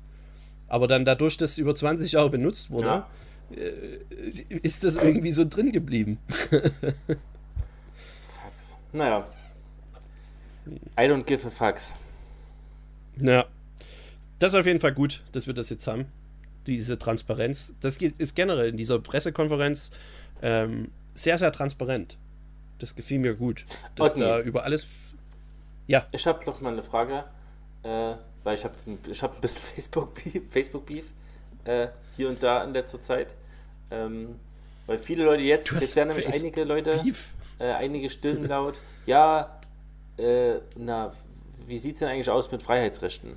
Aber 0.68 0.86
dann 0.86 1.04
dadurch, 1.04 1.36
dass 1.36 1.52
es 1.52 1.58
über 1.58 1.74
20 1.74 2.12
Jahre 2.12 2.30
benutzt 2.30 2.70
wurde, 2.70 2.86
ja. 2.86 3.10
Äh, 3.50 3.98
ist 4.62 4.84
das 4.84 4.96
irgendwie 4.96 5.32
so 5.32 5.44
drin 5.44 5.72
geblieben. 5.72 6.18
Fax. 8.28 8.74
Naja. 8.92 9.26
I 10.98 11.02
don't 11.02 11.24
give 11.24 11.46
a 11.46 11.50
fax. 11.50 11.94
Ja 13.20 13.46
das 14.44 14.52
ist 14.52 14.60
auf 14.60 14.66
jeden 14.66 14.80
Fall 14.80 14.92
gut, 14.92 15.22
dass 15.32 15.46
wir 15.46 15.54
das 15.54 15.70
jetzt 15.70 15.86
haben. 15.86 16.04
Diese 16.66 16.98
Transparenz. 16.98 17.72
Das 17.80 17.96
ist 17.96 18.34
generell 18.34 18.68
in 18.68 18.76
dieser 18.76 18.98
Pressekonferenz 18.98 19.90
ähm, 20.42 20.90
sehr, 21.14 21.38
sehr 21.38 21.50
transparent. 21.50 22.18
Das 22.78 22.94
gefiel 22.94 23.20
mir 23.20 23.34
gut. 23.34 23.64
Dass 23.96 24.12
Otni. 24.12 24.22
da 24.22 24.40
über 24.40 24.64
alles. 24.64 24.86
Ja. 25.86 26.04
Ich 26.12 26.26
habe 26.26 26.44
noch 26.44 26.60
mal 26.60 26.72
eine 26.72 26.82
Frage, 26.82 27.24
äh, 27.84 28.14
weil 28.42 28.54
ich 28.54 28.64
habe 28.64 28.74
ich 29.08 29.22
hab 29.22 29.34
ein 29.34 29.40
bisschen 29.40 29.62
Facebook-Beef 29.74 30.42
Facebook 30.50 30.86
äh, 31.64 31.88
hier 32.16 32.28
und 32.28 32.42
da 32.42 32.64
in 32.64 32.72
letzter 32.72 33.00
Zeit. 33.00 33.34
Ähm, 33.90 34.36
weil 34.86 34.98
viele 34.98 35.24
Leute 35.24 35.42
jetzt, 35.42 35.70
jetzt 35.72 35.96
werden 35.96 36.08
nämlich 36.08 36.28
einige 36.28 36.64
Leute, 36.64 37.02
äh, 37.58 37.64
einige 37.64 38.10
Stimmen 38.10 38.44
laut, 38.48 38.80
ja, 39.06 39.60
äh, 40.18 40.54
na, 40.76 41.12
wie 41.66 41.78
sieht 41.78 41.94
es 41.94 42.00
denn 42.00 42.08
eigentlich 42.08 42.30
aus 42.30 42.50
mit 42.52 42.62
Freiheitsrechten? 42.62 43.36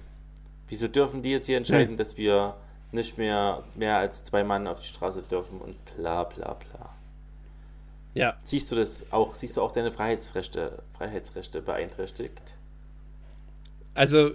Wieso 0.68 0.88
dürfen 0.88 1.22
die 1.22 1.32
jetzt 1.32 1.46
hier 1.46 1.58
entscheiden, 1.58 1.92
hm. 1.92 1.98
dass 1.98 2.18
wir 2.18 2.56
nicht 2.92 3.18
mehr 3.18 3.64
mehr 3.76 3.98
als 3.98 4.24
zwei 4.24 4.44
Mann 4.44 4.68
auf 4.68 4.80
die 4.80 4.88
Straße 4.88 5.22
dürfen 5.22 5.60
und 5.60 5.78
bla 5.96 6.24
bla 6.24 6.54
bla. 6.54 6.96
Ja. 8.14 8.38
Siehst 8.44 8.72
du 8.72 8.76
das 8.76 9.06
auch, 9.12 9.36
siehst 9.36 9.58
du 9.58 9.62
auch 9.62 9.72
deine 9.72 9.92
Freiheitsrechte, 9.92 10.82
Freiheitsrechte 10.98 11.62
beeinträchtigt? 11.62 12.56
Also, 13.94 14.32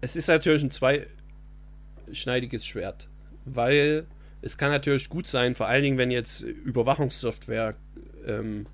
es 0.00 0.14
ist 0.14 0.28
natürlich 0.28 0.62
ein 0.62 0.70
zweischneidiges 0.70 2.64
Schwert, 2.64 3.08
weil 3.46 4.06
es 4.42 4.58
kann 4.58 4.70
natürlich 4.70 5.08
gut 5.08 5.26
sein, 5.26 5.54
vor 5.54 5.66
allen 5.66 5.82
Dingen, 5.82 5.98
wenn 5.98 6.10
jetzt 6.10 6.42
Überwachungssoftware 6.42 7.74
ähm, 8.26 8.66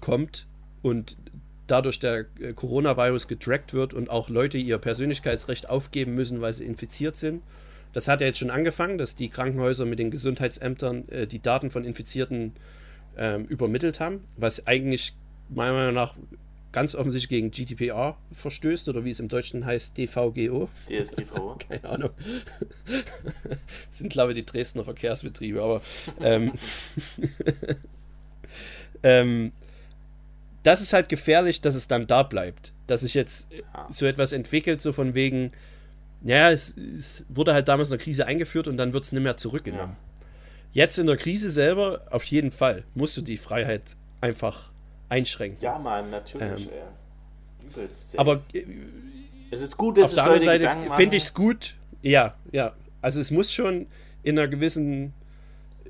kommt 0.00 0.46
und 0.82 1.16
dadurch 1.66 1.98
der 1.98 2.26
äh, 2.40 2.52
Coronavirus 2.52 3.28
getrackt 3.28 3.74
wird 3.74 3.94
und 3.94 4.10
auch 4.10 4.28
Leute 4.28 4.58
ihr 4.58 4.78
Persönlichkeitsrecht 4.78 5.68
aufgeben 5.68 6.14
müssen, 6.14 6.40
weil 6.40 6.52
sie 6.52 6.64
infiziert 6.64 7.16
sind. 7.16 7.42
Das 7.92 8.08
hat 8.08 8.20
ja 8.20 8.26
jetzt 8.26 8.38
schon 8.38 8.50
angefangen, 8.50 8.98
dass 8.98 9.14
die 9.14 9.28
Krankenhäuser 9.28 9.86
mit 9.86 9.98
den 9.98 10.10
Gesundheitsämtern 10.10 11.08
äh, 11.08 11.26
die 11.26 11.40
Daten 11.40 11.70
von 11.70 11.84
Infizierten 11.84 12.52
äh, 13.16 13.40
übermittelt 13.40 14.00
haben, 14.00 14.20
was 14.36 14.66
eigentlich 14.66 15.14
meiner 15.48 15.72
Meinung 15.72 15.94
nach 15.94 16.16
ganz 16.76 16.94
offensichtlich 16.94 17.30
gegen 17.30 17.50
GDPR 17.50 18.18
verstößt 18.32 18.90
oder 18.90 19.02
wie 19.02 19.10
es 19.10 19.18
im 19.18 19.28
Deutschen 19.28 19.64
heißt, 19.64 19.96
DVGO. 19.96 20.68
DSGVO. 20.86 21.56
Keine 21.70 21.88
Ahnung. 21.88 22.10
das 22.86 23.98
sind, 23.98 24.12
glaube 24.12 24.32
ich, 24.32 24.36
die 24.36 24.44
Dresdner 24.44 24.84
Verkehrsbetriebe, 24.84 25.62
aber 25.62 25.80
ähm, 26.20 26.52
ähm, 29.02 29.52
das 30.64 30.82
ist 30.82 30.92
halt 30.92 31.08
gefährlich, 31.08 31.62
dass 31.62 31.74
es 31.74 31.88
dann 31.88 32.06
da 32.06 32.22
bleibt. 32.22 32.74
Dass 32.88 33.00
sich 33.00 33.14
jetzt 33.14 33.48
so 33.88 34.04
etwas 34.04 34.32
entwickelt, 34.32 34.82
so 34.82 34.92
von 34.92 35.14
wegen, 35.14 35.52
ja, 36.24 36.50
es, 36.50 36.76
es, 36.76 37.24
wurde 37.30 37.54
halt 37.54 37.68
damals 37.68 37.88
in 37.88 37.96
der 37.96 38.04
Krise 38.04 38.26
eingeführt 38.26 38.68
und 38.68 38.76
dann 38.76 38.92
wird 38.92 39.04
es 39.04 39.12
nicht 39.12 39.22
mehr 39.22 39.38
zurückgenommen. 39.38 39.96
Ja. 39.98 40.26
Jetzt 40.72 40.98
in 40.98 41.06
der 41.06 41.16
Krise 41.16 41.48
selber, 41.48 42.02
auf 42.10 42.24
jeden 42.24 42.50
Fall, 42.50 42.84
musst 42.94 43.16
du 43.16 43.22
die 43.22 43.38
Freiheit 43.38 43.96
einfach 44.20 44.72
einschränken. 45.08 45.62
Ja, 45.62 45.78
Mann, 45.78 46.10
natürlich. 46.10 46.68
Ähm, 47.76 47.88
aber 48.16 48.42
äh, 48.52 48.64
es 49.50 49.62
ist 49.62 49.76
gut, 49.76 49.98
dass 49.98 50.10
auf 50.10 50.14
der 50.14 50.24
anderen 50.24 50.44
Seite 50.44 50.94
finde 50.96 51.16
ich 51.16 51.24
es 51.24 51.34
gut. 51.34 51.74
Ja, 52.02 52.34
ja. 52.52 52.72
Also 53.00 53.20
es 53.20 53.30
muss 53.30 53.52
schon 53.52 53.86
in 54.22 54.38
einer 54.38 54.48
gewissen 54.48 55.12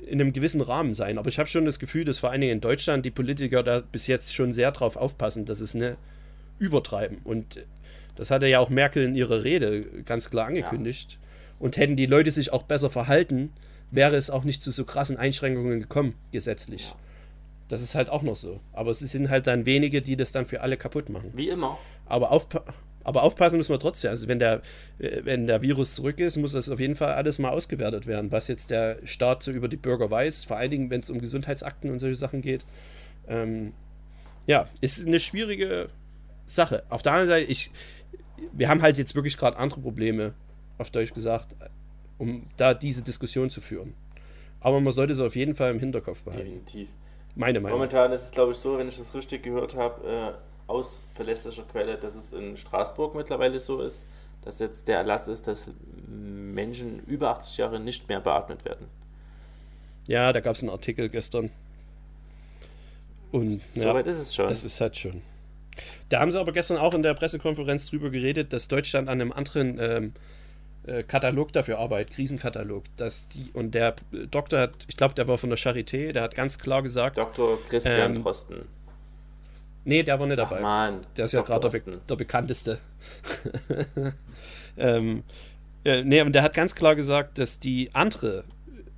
in 0.06 0.20
einem 0.20 0.32
gewissen 0.32 0.60
Rahmen 0.60 0.94
sein. 0.94 1.18
Aber 1.18 1.28
ich 1.28 1.38
habe 1.38 1.48
schon 1.48 1.64
das 1.64 1.78
Gefühl, 1.78 2.04
dass 2.04 2.20
vor 2.20 2.30
allen 2.30 2.40
Dingen 2.40 2.54
in 2.54 2.60
Deutschland 2.60 3.04
die 3.04 3.10
Politiker 3.10 3.62
da 3.62 3.80
bis 3.80 4.06
jetzt 4.06 4.34
schon 4.34 4.52
sehr 4.52 4.70
drauf 4.70 4.96
aufpassen, 4.96 5.46
dass 5.46 5.60
es 5.60 5.74
ne 5.74 5.96
übertreiben. 6.58 7.18
Und 7.24 7.64
das 8.14 8.30
hatte 8.30 8.46
ja 8.46 8.60
auch 8.60 8.70
Merkel 8.70 9.04
in 9.04 9.14
ihrer 9.14 9.42
Rede 9.42 9.82
ganz 10.04 10.30
klar 10.30 10.46
angekündigt. 10.46 11.12
Ja. 11.12 11.18
Und 11.58 11.76
hätten 11.76 11.96
die 11.96 12.06
Leute 12.06 12.30
sich 12.30 12.52
auch 12.52 12.62
besser 12.62 12.90
verhalten, 12.90 13.52
wäre 13.90 14.16
es 14.16 14.30
auch 14.30 14.44
nicht 14.44 14.62
zu 14.62 14.70
so 14.70 14.84
krassen 14.84 15.16
Einschränkungen 15.16 15.80
gekommen, 15.80 16.14
gesetzlich. 16.30 16.90
Ja. 16.90 16.96
Das 17.68 17.82
ist 17.82 17.94
halt 17.94 18.10
auch 18.10 18.22
noch 18.22 18.36
so. 18.36 18.60
Aber 18.72 18.90
es 18.90 19.00
sind 19.00 19.28
halt 19.28 19.46
dann 19.46 19.66
wenige, 19.66 20.02
die 20.02 20.16
das 20.16 20.32
dann 20.32 20.46
für 20.46 20.60
alle 20.60 20.76
kaputt 20.76 21.08
machen. 21.08 21.32
Wie 21.34 21.48
immer. 21.48 21.78
Aber 22.06 22.30
aufpa 22.30 22.62
Aber 23.02 23.22
aufpassen 23.22 23.56
müssen 23.56 23.72
wir 23.72 23.78
trotzdem. 23.78 24.10
Also 24.10 24.28
wenn 24.28 24.38
der, 24.38 24.62
äh, 24.98 25.20
wenn 25.24 25.46
der 25.46 25.62
Virus 25.62 25.94
zurück 25.94 26.18
ist, 26.18 26.36
muss 26.36 26.52
das 26.52 26.68
auf 26.68 26.80
jeden 26.80 26.96
Fall 26.96 27.14
alles 27.14 27.38
mal 27.38 27.50
ausgewertet 27.50 28.06
werden, 28.06 28.32
was 28.32 28.48
jetzt 28.48 28.70
der 28.70 28.98
Staat 29.04 29.42
so 29.42 29.52
über 29.52 29.68
die 29.68 29.76
Bürger 29.76 30.10
weiß, 30.10 30.44
vor 30.44 30.56
allen 30.56 30.70
Dingen, 30.70 30.90
wenn 30.90 31.00
es 31.00 31.10
um 31.10 31.20
Gesundheitsakten 31.20 31.90
und 31.90 31.98
solche 31.98 32.16
Sachen 32.16 32.42
geht. 32.42 32.64
Ähm, 33.28 33.72
ja, 34.46 34.68
ist 34.80 35.06
eine 35.06 35.20
schwierige 35.20 35.88
Sache. 36.46 36.84
Auf 36.88 37.02
der 37.02 37.12
anderen 37.12 37.28
Seite, 37.28 37.50
ich, 37.50 37.70
wir 38.52 38.68
haben 38.68 38.82
halt 38.82 38.98
jetzt 38.98 39.14
wirklich 39.14 39.36
gerade 39.36 39.56
andere 39.56 39.80
Probleme, 39.80 40.34
auf 40.78 40.90
Deutsch 40.90 41.12
gesagt, 41.12 41.56
um 42.18 42.46
da 42.56 42.74
diese 42.74 43.02
Diskussion 43.02 43.50
zu 43.50 43.60
führen. 43.60 43.94
Aber 44.60 44.80
man 44.80 44.92
sollte 44.92 45.12
es 45.12 45.20
auf 45.20 45.36
jeden 45.36 45.54
Fall 45.54 45.70
im 45.70 45.80
Hinterkopf 45.80 46.22
behalten. 46.22 46.44
Definitiv. 46.44 46.88
Meine 47.36 47.60
Meinung. 47.60 47.78
Momentan 47.78 48.12
ist 48.12 48.22
es, 48.22 48.30
glaube 48.30 48.52
ich, 48.52 48.58
so, 48.58 48.78
wenn 48.78 48.88
ich 48.88 48.96
das 48.96 49.14
richtig 49.14 49.42
gehört 49.42 49.76
habe, 49.76 50.08
äh, 50.08 50.70
aus 50.70 51.02
verlässlicher 51.14 51.64
Quelle, 51.64 51.96
dass 51.96 52.16
es 52.16 52.32
in 52.32 52.56
Straßburg 52.56 53.14
mittlerweile 53.14 53.58
so 53.58 53.82
ist, 53.82 54.06
dass 54.42 54.58
jetzt 54.58 54.88
der 54.88 54.98
Erlass 54.98 55.28
ist, 55.28 55.46
dass 55.46 55.70
Menschen 56.08 57.00
über 57.06 57.30
80 57.30 57.58
Jahre 57.58 57.78
nicht 57.78 58.08
mehr 58.08 58.20
beatmet 58.20 58.64
werden. 58.64 58.88
Ja, 60.08 60.32
da 60.32 60.40
gab 60.40 60.54
es 60.54 60.62
einen 60.62 60.70
Artikel 60.70 61.08
gestern. 61.10 61.50
Und 63.32 63.60
ja, 63.74 63.82
Soweit 63.82 64.06
ist 64.06 64.18
es 64.18 64.34
schon. 64.34 64.48
das 64.48 64.64
ist 64.64 64.80
halt 64.80 64.96
schon. 64.96 65.20
Da 66.08 66.20
haben 66.20 66.32
sie 66.32 66.40
aber 66.40 66.52
gestern 66.52 66.78
auch 66.78 66.94
in 66.94 67.02
der 67.02 67.12
Pressekonferenz 67.14 67.90
drüber 67.90 68.08
geredet, 68.08 68.52
dass 68.52 68.68
Deutschland 68.68 69.08
an 69.08 69.20
einem 69.20 69.32
anderen 69.32 69.78
ähm, 69.78 70.12
äh, 70.86 71.02
Katalog 71.02 71.52
dafür 71.52 71.78
arbeitet, 71.78 72.14
Krisenkatalog. 72.14 72.84
Dass 72.96 73.28
die, 73.28 73.50
und 73.52 73.74
der 73.74 73.96
Doktor 74.30 74.60
hat, 74.60 74.72
ich 74.88 74.96
glaube, 74.96 75.14
der 75.14 75.28
war 75.28 75.38
von 75.38 75.50
der 75.50 75.58
Charité, 75.58 76.12
der 76.12 76.22
hat 76.22 76.34
ganz 76.34 76.58
klar 76.58 76.82
gesagt, 76.82 77.18
Dr. 77.18 77.58
Christian 77.68 78.16
Ähm, 78.16 78.22
Drosten. 78.22 78.62
nee, 79.84 80.02
der 80.02 80.18
war 80.20 80.26
nicht 80.26 80.38
Ach 80.40 80.48
dabei. 80.48 80.60
man, 80.60 81.06
Der 81.16 81.24
ist 81.26 81.32
ja 81.32 81.40
Dr. 81.42 81.60
gerade 81.60 81.80
der. 81.80 81.92
Be 81.92 82.00
der 82.08 82.16
bekannteste. 82.16 82.78
ähm, 84.76 85.22
äh, 85.84 86.02
nee, 86.02 86.20
und 86.22 86.32
der 86.32 86.42
hat 86.42 86.54
ganz 86.54 86.74
klar 86.74 86.94
gesagt, 86.96 87.38
dass 87.38 87.60
die 87.60 87.90
andere 87.94 88.44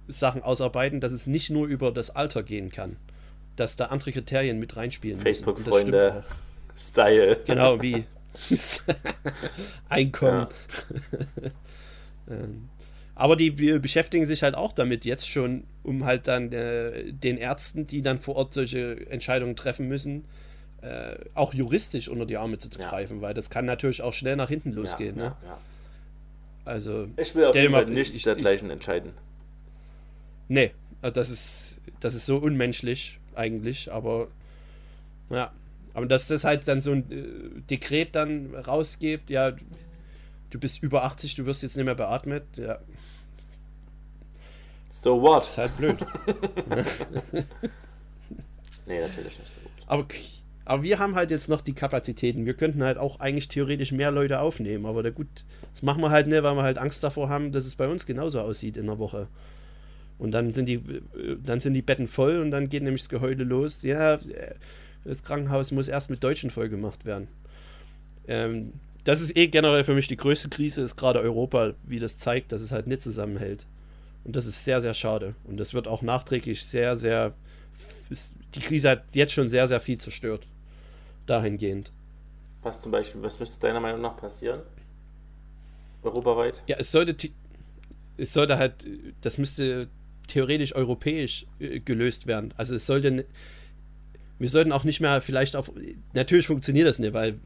Sachen 0.06 0.42
ausarbeiten, 0.42 1.00
dass 1.00 1.12
es 1.12 1.26
nicht 1.26 1.50
nur 1.50 1.66
über 1.66 1.92
das 1.92 2.10
Alter 2.10 2.42
gehen 2.42 2.70
kann. 2.70 2.96
Dass 3.56 3.76
da 3.76 3.86
andere 3.86 4.12
Kriterien 4.12 4.58
mit 4.58 4.76
reinspielen. 4.76 5.18
Facebook-Freunde. 5.18 6.22
Style. 6.76 7.38
Genau, 7.44 7.82
wie 7.82 8.04
Einkommen. 9.88 10.46
Ähm, 12.30 12.68
aber 13.14 13.34
die 13.36 13.50
be- 13.50 13.80
beschäftigen 13.80 14.24
sich 14.24 14.42
halt 14.42 14.54
auch 14.54 14.72
damit 14.72 15.04
jetzt 15.04 15.28
schon, 15.28 15.64
um 15.82 16.04
halt 16.04 16.28
dann 16.28 16.52
äh, 16.52 17.12
den 17.12 17.36
Ärzten, 17.36 17.86
die 17.86 18.02
dann 18.02 18.18
vor 18.20 18.36
Ort 18.36 18.54
solche 18.54 19.06
Entscheidungen 19.10 19.56
treffen 19.56 19.88
müssen, 19.88 20.24
äh, 20.82 21.16
auch 21.34 21.52
juristisch 21.54 22.08
unter 22.08 22.26
die 22.26 22.36
Arme 22.36 22.58
zu 22.58 22.68
Ja. 22.78 22.88
greifen, 22.88 23.20
weil 23.20 23.34
das 23.34 23.50
kann 23.50 23.64
natürlich 23.64 24.02
auch 24.02 24.12
schnell 24.12 24.36
nach 24.36 24.48
hinten 24.48 24.72
losgehen. 24.72 25.16
ja, 25.18 25.24
ne? 25.30 25.36
ja. 25.44 25.58
Also, 26.64 27.08
Ich 27.16 27.34
will 27.34 27.46
auf 27.46 27.54
jeden 27.56 27.72
Fall 27.72 27.86
nichts 27.86 28.14
ich- 28.14 28.22
dergleichen 28.22 28.70
entscheiden. 28.70 29.12
nee, 30.48 30.70
also 31.02 31.14
das 31.14 31.30
ist, 31.30 31.80
das 32.00 32.14
ist 32.14 32.26
so 32.26 32.36
unmenschlich 32.36 33.18
eigentlich, 33.34 33.90
aber 33.92 34.28
ja. 35.30 35.52
Aber 35.94 36.06
dass 36.06 36.28
das 36.28 36.44
halt 36.44 36.68
dann 36.68 36.80
so 36.80 36.92
ein 36.92 37.10
äh, 37.10 37.60
Dekret 37.70 38.14
dann 38.14 38.54
rausgibt, 38.54 39.30
ja, 39.30 39.52
du 40.50 40.58
bist 40.58 40.82
über 40.82 41.04
80, 41.04 41.34
du 41.36 41.46
wirst 41.46 41.62
jetzt 41.62 41.76
nicht 41.76 41.84
mehr 41.84 41.94
beatmet, 41.94 42.44
ja, 42.56 42.78
So 44.90 45.20
what? 45.20 45.42
ist 45.44 45.58
halt 45.58 45.76
blöd. 45.76 45.96
Nee, 48.86 49.00
natürlich 49.00 49.38
nicht 49.38 49.54
so 49.54 49.60
gut. 49.60 49.70
aber, 49.86 50.06
aber 50.64 50.82
wir 50.82 50.98
haben 50.98 51.14
halt 51.14 51.30
jetzt 51.30 51.48
noch 51.48 51.60
die 51.60 51.74
Kapazitäten. 51.74 52.46
Wir 52.46 52.54
könnten 52.54 52.82
halt 52.82 52.96
auch 52.96 53.20
eigentlich 53.20 53.48
theoretisch 53.48 53.92
mehr 53.92 54.10
Leute 54.10 54.40
aufnehmen, 54.40 54.86
aber 54.86 55.02
da 55.02 55.10
gut, 55.10 55.26
das 55.72 55.82
machen 55.82 56.00
wir 56.02 56.08
halt 56.10 56.26
nicht, 56.26 56.42
weil 56.42 56.54
wir 56.54 56.62
halt 56.62 56.78
Angst 56.78 57.04
davor 57.04 57.28
haben, 57.28 57.52
dass 57.52 57.66
es 57.66 57.76
bei 57.76 57.86
uns 57.86 58.06
genauso 58.06 58.40
aussieht 58.40 58.78
in 58.78 58.86
der 58.86 58.98
Woche. 58.98 59.28
Und 60.18 60.30
dann 60.32 60.54
sind 60.54 60.66
die, 60.66 60.76
äh, 60.76 61.36
dann 61.44 61.60
sind 61.60 61.74
die 61.74 61.82
Betten 61.82 62.06
voll 62.08 62.38
und 62.40 62.50
dann 62.50 62.70
geht 62.70 62.82
nämlich 62.82 63.02
das 63.02 63.08
Geheule 63.10 63.44
los. 63.44 63.82
Ja, 63.82 64.14
äh, 64.14 64.54
das 65.04 65.22
Krankenhaus 65.22 65.70
muss 65.70 65.86
erst 65.88 66.08
mit 66.10 66.24
Deutschen 66.24 66.50
voll 66.50 66.70
gemacht 66.70 67.04
werden. 67.04 67.28
Ähm, 68.26 68.72
das 69.08 69.22
ist 69.22 69.38
eh 69.38 69.46
generell 69.46 69.84
für 69.84 69.94
mich 69.94 70.06
die 70.06 70.18
größte 70.18 70.50
Krise, 70.50 70.82
ist 70.82 70.96
gerade 70.96 71.20
Europa, 71.20 71.72
wie 71.82 71.98
das 71.98 72.18
zeigt, 72.18 72.52
dass 72.52 72.60
es 72.60 72.72
halt 72.72 72.86
nicht 72.86 73.00
zusammenhält. 73.00 73.66
Und 74.24 74.36
das 74.36 74.44
ist 74.44 74.62
sehr, 74.62 74.82
sehr 74.82 74.92
schade. 74.92 75.34
Und 75.44 75.56
das 75.56 75.72
wird 75.72 75.88
auch 75.88 76.02
nachträglich 76.02 76.62
sehr, 76.62 76.94
sehr. 76.94 77.32
Die 78.54 78.60
Krise 78.60 78.90
hat 78.90 79.04
jetzt 79.14 79.32
schon 79.32 79.48
sehr, 79.48 79.66
sehr 79.66 79.80
viel 79.80 79.96
zerstört. 79.96 80.46
Dahingehend. 81.24 81.90
Was 82.62 82.82
zum 82.82 82.92
Beispiel, 82.92 83.22
was 83.22 83.40
müsste 83.40 83.58
deiner 83.60 83.80
Meinung 83.80 84.02
nach 84.02 84.18
passieren? 84.18 84.60
Europaweit? 86.02 86.62
Ja, 86.66 86.76
es 86.78 86.92
sollte, 86.92 87.30
es 88.18 88.34
sollte 88.34 88.58
halt, 88.58 88.86
das 89.22 89.38
müsste 89.38 89.88
theoretisch 90.26 90.74
europäisch 90.74 91.46
äh, 91.60 91.80
gelöst 91.80 92.26
werden. 92.26 92.52
Also 92.58 92.74
es 92.74 92.84
sollte, 92.84 93.24
wir 94.38 94.50
sollten 94.50 94.72
auch 94.72 94.84
nicht 94.84 95.00
mehr 95.00 95.22
vielleicht 95.22 95.56
auf, 95.56 95.72
natürlich 96.12 96.46
funktioniert 96.46 96.86
das 96.86 96.98
nicht, 96.98 97.14
weil 97.14 97.40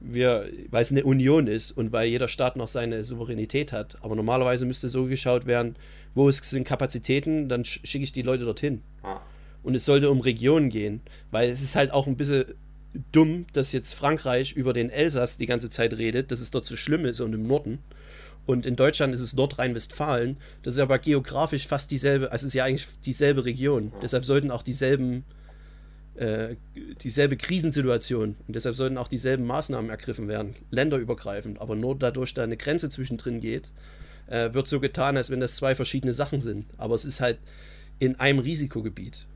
wir, 0.00 0.48
weil 0.70 0.82
es 0.82 0.90
eine 0.90 1.04
Union 1.04 1.46
ist 1.46 1.72
und 1.72 1.92
weil 1.92 2.08
jeder 2.08 2.28
Staat 2.28 2.56
noch 2.56 2.68
seine 2.68 3.04
Souveränität 3.04 3.72
hat. 3.72 3.96
Aber 4.02 4.16
normalerweise 4.16 4.64
müsste 4.66 4.88
so 4.88 5.04
geschaut 5.04 5.46
werden, 5.46 5.76
wo 6.14 6.28
es 6.28 6.38
sind 6.38 6.64
Kapazitäten, 6.66 7.48
dann 7.48 7.62
sch- 7.62 7.86
schicke 7.86 8.04
ich 8.04 8.12
die 8.12 8.22
Leute 8.22 8.44
dorthin. 8.44 8.82
Ah, 9.02 9.20
Und 9.62 9.74
es 9.74 9.84
sollte 9.84 10.10
um 10.10 10.20
Regionen 10.20 10.70
gehen, 10.70 11.00
weil 11.30 11.50
es 11.50 11.60
ist 11.62 11.76
halt 11.76 11.92
auch 11.92 12.06
ein 12.06 12.16
bisschen 12.16 12.44
dumm, 13.12 13.46
dass 13.52 13.72
jetzt 13.72 13.94
Frankreich 13.94 14.52
über 14.52 14.72
den 14.72 14.90
Elsass 14.90 15.36
die 15.38 15.46
ganze 15.46 15.70
Zeit 15.70 15.96
redet, 15.96 16.32
dass 16.32 16.40
es 16.40 16.50
dort 16.50 16.66
so 16.66 16.76
schlimm 16.76 17.04
ist 17.04 17.20
und 17.20 17.32
im 17.34 17.46
Norden. 17.46 17.78
Und 18.46 18.66
in 18.66 18.74
Deutschland 18.74 19.14
ist 19.14 19.20
es 19.20 19.34
Nordrhein-Westfalen. 19.36 20.38
Das 20.62 20.74
ist 20.74 20.80
aber 20.80 20.98
geografisch 20.98 21.68
fast 21.68 21.90
dieselbe, 21.90 22.32
also 22.32 22.46
es 22.46 22.48
ist 22.48 22.54
ja 22.54 22.64
eigentlich 22.64 22.88
dieselbe 23.04 23.44
Region. 23.44 23.92
Deshalb 24.02 24.24
sollten 24.24 24.50
auch 24.50 24.62
dieselben, 24.62 25.24
äh, 26.20 26.56
dieselbe 27.00 27.38
Krisensituation 27.38 28.36
und 28.46 28.54
deshalb 28.54 28.74
sollten 28.74 28.98
auch 28.98 29.08
dieselben 29.08 29.46
Maßnahmen 29.46 29.90
ergriffen 29.90 30.28
werden, 30.28 30.54
länderübergreifend. 30.70 31.60
Aber 31.60 31.76
nur 31.76 31.98
dadurch 31.98 32.34
da 32.34 32.42
eine 32.42 32.58
Grenze 32.58 32.90
zwischendrin 32.90 33.40
geht, 33.40 33.72
äh, 34.26 34.52
wird 34.52 34.68
so 34.68 34.80
getan, 34.80 35.16
als 35.16 35.30
wenn 35.30 35.40
das 35.40 35.56
zwei 35.56 35.74
verschiedene 35.74 36.12
Sachen 36.12 36.42
sind. 36.42 36.66
Aber 36.76 36.94
es 36.94 37.06
ist 37.06 37.20
halt 37.20 37.38
in 37.98 38.20
einem 38.20 38.38
Risikogebiet. 38.38 39.26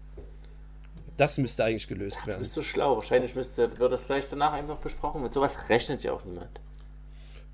Das 1.17 1.39
müsste 1.39 1.65
eigentlich 1.65 1.89
gelöst 1.89 2.19
du 2.23 2.27
werden. 2.27 2.41
bist 2.41 2.53
so 2.53 2.61
schlau. 2.61 2.97
Wahrscheinlich 2.97 3.35
müsste, 3.35 3.79
wird 3.79 3.93
das 3.93 4.05
vielleicht 4.05 4.31
danach 4.31 4.53
einfach 4.53 4.77
besprochen. 4.77 5.23
Mit 5.23 5.33
sowas 5.33 5.71
rechnet 5.71 6.03
ja 6.03 6.13
auch 6.13 6.25
niemand. 6.27 6.61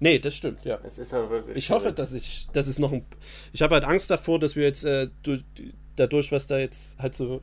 Nee, 0.00 0.18
das 0.18 0.34
stimmt, 0.34 0.64
ja. 0.64 0.80
Es 0.82 0.98
ist 0.98 1.12
halt 1.12 1.30
wirklich. 1.30 1.56
Ich 1.56 1.70
hoffe, 1.70 1.92
dass 1.92 2.14
ich, 2.14 2.48
dass 2.52 2.66
es 2.66 2.80
noch 2.80 2.90
ein. 2.90 3.04
Ich 3.52 3.62
habe 3.62 3.74
halt 3.74 3.84
Angst 3.84 4.10
davor, 4.10 4.40
dass 4.40 4.56
wir 4.56 4.64
jetzt 4.64 4.84
äh, 4.84 5.08
du, 5.22 5.38
dadurch, 5.94 6.32
was 6.32 6.46
da 6.48 6.58
jetzt 6.58 6.98
halt 6.98 7.14
so 7.14 7.42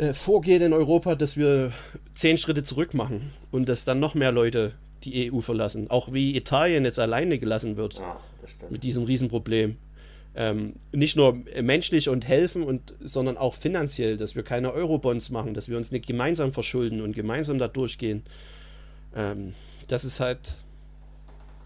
äh, 0.00 0.14
vorgeht 0.14 0.62
in 0.62 0.72
Europa, 0.72 1.14
dass 1.14 1.36
wir 1.36 1.72
zehn 2.14 2.38
Schritte 2.38 2.62
zurück 2.62 2.94
machen 2.94 3.32
und 3.50 3.68
dass 3.68 3.84
dann 3.84 4.00
noch 4.00 4.14
mehr 4.14 4.32
Leute 4.32 4.72
die 5.04 5.30
EU 5.30 5.40
verlassen. 5.40 5.90
Auch 5.90 6.10
wie 6.10 6.34
Italien 6.34 6.86
jetzt 6.86 6.98
alleine 6.98 7.38
gelassen 7.38 7.76
wird 7.76 7.98
Ja, 7.98 8.18
stimmt. 8.46 8.72
mit 8.72 8.82
diesem 8.82 9.04
Riesenproblem. 9.04 9.76
Ähm, 10.34 10.74
nicht 10.92 11.16
nur 11.16 11.42
menschlich 11.60 12.08
und 12.08 12.26
helfen, 12.26 12.62
und, 12.62 12.94
sondern 13.00 13.36
auch 13.36 13.54
finanziell, 13.54 14.16
dass 14.16 14.34
wir 14.34 14.42
keine 14.42 14.72
Eurobonds 14.72 15.28
machen, 15.28 15.52
dass 15.52 15.68
wir 15.68 15.76
uns 15.76 15.90
nicht 15.92 16.06
gemeinsam 16.06 16.52
verschulden 16.52 17.02
und 17.02 17.14
gemeinsam 17.14 17.58
da 17.58 17.68
durchgehen. 17.68 18.22
Ähm, 19.14 19.54
das 19.88 20.04
ist 20.06 20.18
halt 20.18 20.54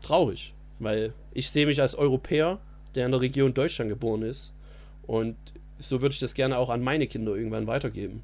traurig, 0.02 0.54
weil 0.80 1.12
ich 1.32 1.50
sehe 1.50 1.66
mich 1.66 1.80
als 1.80 1.94
Europäer, 1.94 2.58
der 2.96 3.06
in 3.06 3.12
der 3.12 3.20
Region 3.20 3.54
Deutschland 3.54 3.90
geboren 3.90 4.22
ist. 4.22 4.54
Und 5.06 5.36
so 5.88 6.00
würde 6.00 6.12
ich 6.12 6.20
das 6.20 6.34
gerne 6.34 6.58
auch 6.58 6.70
an 6.70 6.82
meine 6.82 7.06
Kinder 7.06 7.34
irgendwann 7.34 7.66
weitergeben. 7.66 8.22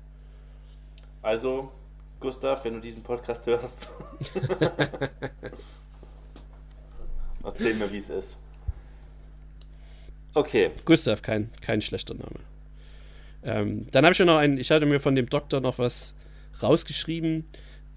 Also, 1.23 1.71
Gustav, 2.19 2.65
wenn 2.65 2.75
du 2.75 2.81
diesen 2.81 3.03
Podcast 3.03 3.47
hörst, 3.47 3.91
erzähl 7.45 7.75
mir, 7.75 7.91
wie 7.93 7.99
es 7.99 8.11
ist. 8.11 8.39
Okay, 10.35 10.71
Gustav, 10.85 11.23
kein, 11.23 11.51
kein 11.61 11.83
schlechter 11.83 12.15
Name. 12.15 12.41
Ähm, 13.43 13.87
dann 13.91 14.05
habe 14.05 14.13
ich 14.13 14.19
mir 14.19 14.27
noch 14.27 14.37
einen, 14.37 14.59
ich 14.59 14.71
hatte 14.71 14.87
mir 14.87 15.01
von 15.01 15.15
dem 15.15 15.29
Doktor 15.29 15.61
noch 15.61 15.79
was 15.79 16.15
rausgeschrieben. 16.63 17.47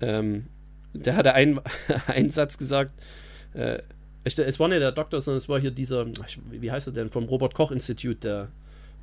Ähm, 0.02 0.47
der 0.93 1.15
hatte 1.15 1.34
einen, 1.34 1.60
einen 2.08 2.30
Satz 2.30 2.58
gesagt. 2.58 2.93
Äh, 3.54 3.80
ich, 4.23 4.38
es 4.38 4.60
war 4.60 4.67
nicht 4.67 4.82
der 4.82 4.91
Doktor, 4.91 5.21
sondern 5.21 5.38
es 5.39 5.49
war 5.49 5.60
hier 5.60 5.71
dieser, 5.71 6.08
wie 6.49 6.71
heißt 6.71 6.88
er 6.88 6.93
denn, 6.93 7.10
vom 7.10 7.26
Robert 7.26 7.54
Koch 7.54 7.71
Institut, 7.71 8.23
der, 8.23 8.49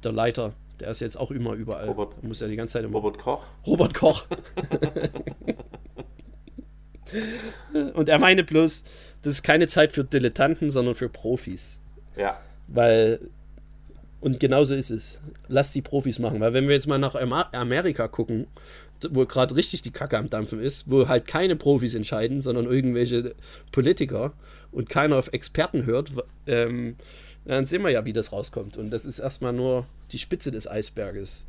der 0.04 0.12
Leiter. 0.12 0.52
Der 0.80 0.90
ist 0.90 1.00
jetzt 1.00 1.16
auch 1.18 1.30
immer 1.30 1.52
überall. 1.54 1.88
Robert- 1.88 2.22
Muss 2.22 2.40
ja 2.40 2.48
die 2.48 2.56
ganze 2.56 2.74
Zeit 2.74 2.84
immer. 2.84 2.94
Robert 2.96 3.18
Koch. 3.18 3.44
Robert 3.66 3.92
Koch. 3.94 4.24
Und 7.94 8.08
er 8.08 8.18
meine 8.18 8.44
bloß, 8.44 8.84
das 9.22 9.34
ist 9.34 9.42
keine 9.42 9.66
Zeit 9.66 9.92
für 9.92 10.04
Dilettanten, 10.04 10.70
sondern 10.70 10.94
für 10.94 11.08
Profis. 11.08 11.80
Ja, 12.16 12.40
Weil, 12.68 13.20
und 14.20 14.38
genauso 14.40 14.74
ist 14.74 14.90
es. 14.90 15.20
Lass 15.48 15.72
die 15.72 15.82
Profis 15.82 16.18
machen. 16.18 16.40
Weil 16.40 16.52
wenn 16.52 16.68
wir 16.68 16.74
jetzt 16.74 16.86
mal 16.86 16.98
nach 16.98 17.14
Amerika 17.52 18.06
gucken, 18.08 18.46
wo 19.10 19.24
gerade 19.26 19.56
richtig 19.56 19.82
die 19.82 19.90
Kacke 19.90 20.18
am 20.18 20.28
Dampfen 20.30 20.60
ist, 20.60 20.90
wo 20.90 21.08
halt 21.08 21.26
keine 21.26 21.56
Profis 21.56 21.94
entscheiden, 21.94 22.42
sondern 22.42 22.66
irgendwelche 22.66 23.34
Politiker 23.72 24.32
und 24.72 24.88
keiner 24.90 25.16
auf 25.16 25.32
Experten 25.32 25.86
hört, 25.86 26.12
ähm, 26.46 26.96
dann 27.50 27.66
sehen 27.66 27.82
wir 27.82 27.90
ja, 27.90 28.04
wie 28.04 28.12
das 28.12 28.32
rauskommt. 28.32 28.76
Und 28.76 28.90
das 28.90 29.04
ist 29.04 29.18
erstmal 29.18 29.52
nur 29.52 29.86
die 30.12 30.18
Spitze 30.18 30.50
des 30.50 30.68
Eisberges. 30.68 31.46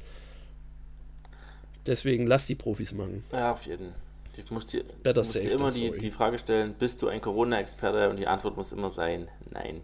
Deswegen 1.86 2.28
lass 2.28 2.48
die 2.48 2.56
Profis 2.56 2.94
machen. 2.94 3.24
Ja, 3.32 3.52
auf 3.52 3.64
jeden 3.66 3.88
Fall. 3.88 3.96
Ich 4.38 4.50
muss 4.50 4.66
dir, 4.66 4.84
Better 5.04 5.22
muss 5.22 5.34
dir 5.34 5.52
immer 5.52 5.72
die, 5.72 5.92
die 5.98 6.10
Frage 6.10 6.38
stellen, 6.38 6.74
bist 6.80 7.02
du 7.02 7.10
ein 7.10 7.20
Corona-Experte? 7.20 8.10
Und 8.10 8.16
die 8.18 8.28
Antwort 8.28 8.56
muss 8.56 8.72
immer 8.72 8.90
sein, 8.90 9.28
nein. 9.52 9.82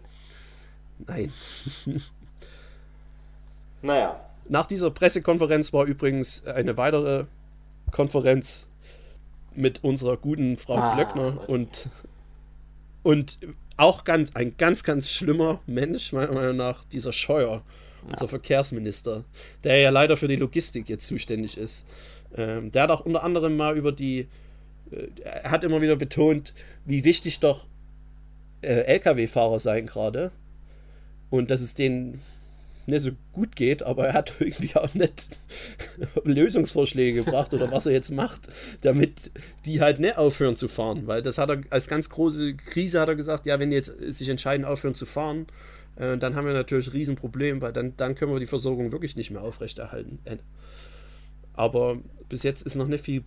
Nein. 1.06 1.32
Naja, 3.82 4.18
Nach 4.48 4.66
dieser 4.66 4.90
Pressekonferenz 4.90 5.72
war 5.72 5.84
übrigens 5.84 6.44
eine 6.46 6.76
weitere 6.76 7.26
Konferenz 7.92 8.66
mit 9.54 9.84
unserer 9.84 10.16
guten 10.16 10.56
Frau 10.58 10.76
Ah, 10.76 10.94
Glöckner 10.96 11.48
und, 11.48 11.88
und 13.08 13.38
auch 13.78 14.04
ganz, 14.04 14.36
ein 14.36 14.58
ganz, 14.58 14.84
ganz 14.84 15.08
schlimmer 15.08 15.62
Mensch, 15.66 16.12
meiner 16.12 16.30
Meinung 16.30 16.58
nach, 16.58 16.84
dieser 16.84 17.14
Scheuer, 17.14 17.62
unser 18.06 18.28
Verkehrsminister, 18.28 19.24
der 19.64 19.78
ja 19.78 19.88
leider 19.88 20.18
für 20.18 20.28
die 20.28 20.36
Logistik 20.36 20.90
jetzt 20.90 21.06
zuständig 21.06 21.56
ist. 21.56 21.86
Ähm, 22.36 22.70
der 22.70 22.82
hat 22.82 22.90
auch 22.90 23.06
unter 23.06 23.22
anderem 23.24 23.56
mal 23.56 23.78
über 23.78 23.92
die, 23.92 24.28
äh, 24.90 25.06
er 25.24 25.50
hat 25.50 25.64
immer 25.64 25.80
wieder 25.80 25.96
betont, 25.96 26.52
wie 26.84 27.02
wichtig 27.04 27.40
doch 27.40 27.66
äh, 28.60 28.80
Lkw-Fahrer 28.80 29.58
seien 29.58 29.86
gerade 29.86 30.30
und 31.30 31.50
dass 31.50 31.62
es 31.62 31.74
denen 31.74 32.20
nicht 32.88 33.02
so 33.02 33.10
gut 33.32 33.54
geht, 33.56 33.82
aber 33.82 34.08
er 34.08 34.14
hat 34.14 34.34
irgendwie 34.40 34.74
auch 34.76 34.94
nicht 34.94 35.30
Lösungsvorschläge 36.24 37.24
gebracht 37.24 37.54
oder 37.54 37.70
was 37.70 37.86
er 37.86 37.92
jetzt 37.92 38.10
macht, 38.10 38.48
damit 38.80 39.30
die 39.66 39.80
halt 39.80 40.00
nicht 40.00 40.16
aufhören 40.16 40.56
zu 40.56 40.68
fahren, 40.68 41.06
weil 41.06 41.22
das 41.22 41.38
hat 41.38 41.50
er 41.50 41.60
als 41.70 41.88
ganz 41.88 42.08
große 42.08 42.54
Krise 42.54 43.00
hat 43.00 43.08
er 43.08 43.16
gesagt, 43.16 43.46
ja, 43.46 43.58
wenn 43.60 43.70
die 43.70 43.76
jetzt 43.76 43.96
sich 44.12 44.28
entscheiden 44.28 44.64
aufhören 44.64 44.94
zu 44.94 45.06
fahren, 45.06 45.46
äh, 45.96 46.16
dann 46.16 46.34
haben 46.34 46.46
wir 46.46 46.54
natürlich 46.54 46.88
ein 46.88 46.92
Riesenproblem, 46.92 47.60
weil 47.60 47.72
dann, 47.72 47.96
dann 47.96 48.14
können 48.14 48.32
wir 48.32 48.40
die 48.40 48.46
Versorgung 48.46 48.92
wirklich 48.92 49.16
nicht 49.16 49.30
mehr 49.30 49.42
aufrechterhalten. 49.42 50.18
Äh, 50.24 50.38
Aber 51.52 51.98
bis 52.28 52.42
jetzt 52.42 52.62
ist 52.62 52.76
noch 52.76 52.88
nicht 52.88 53.04
viel 53.04 53.22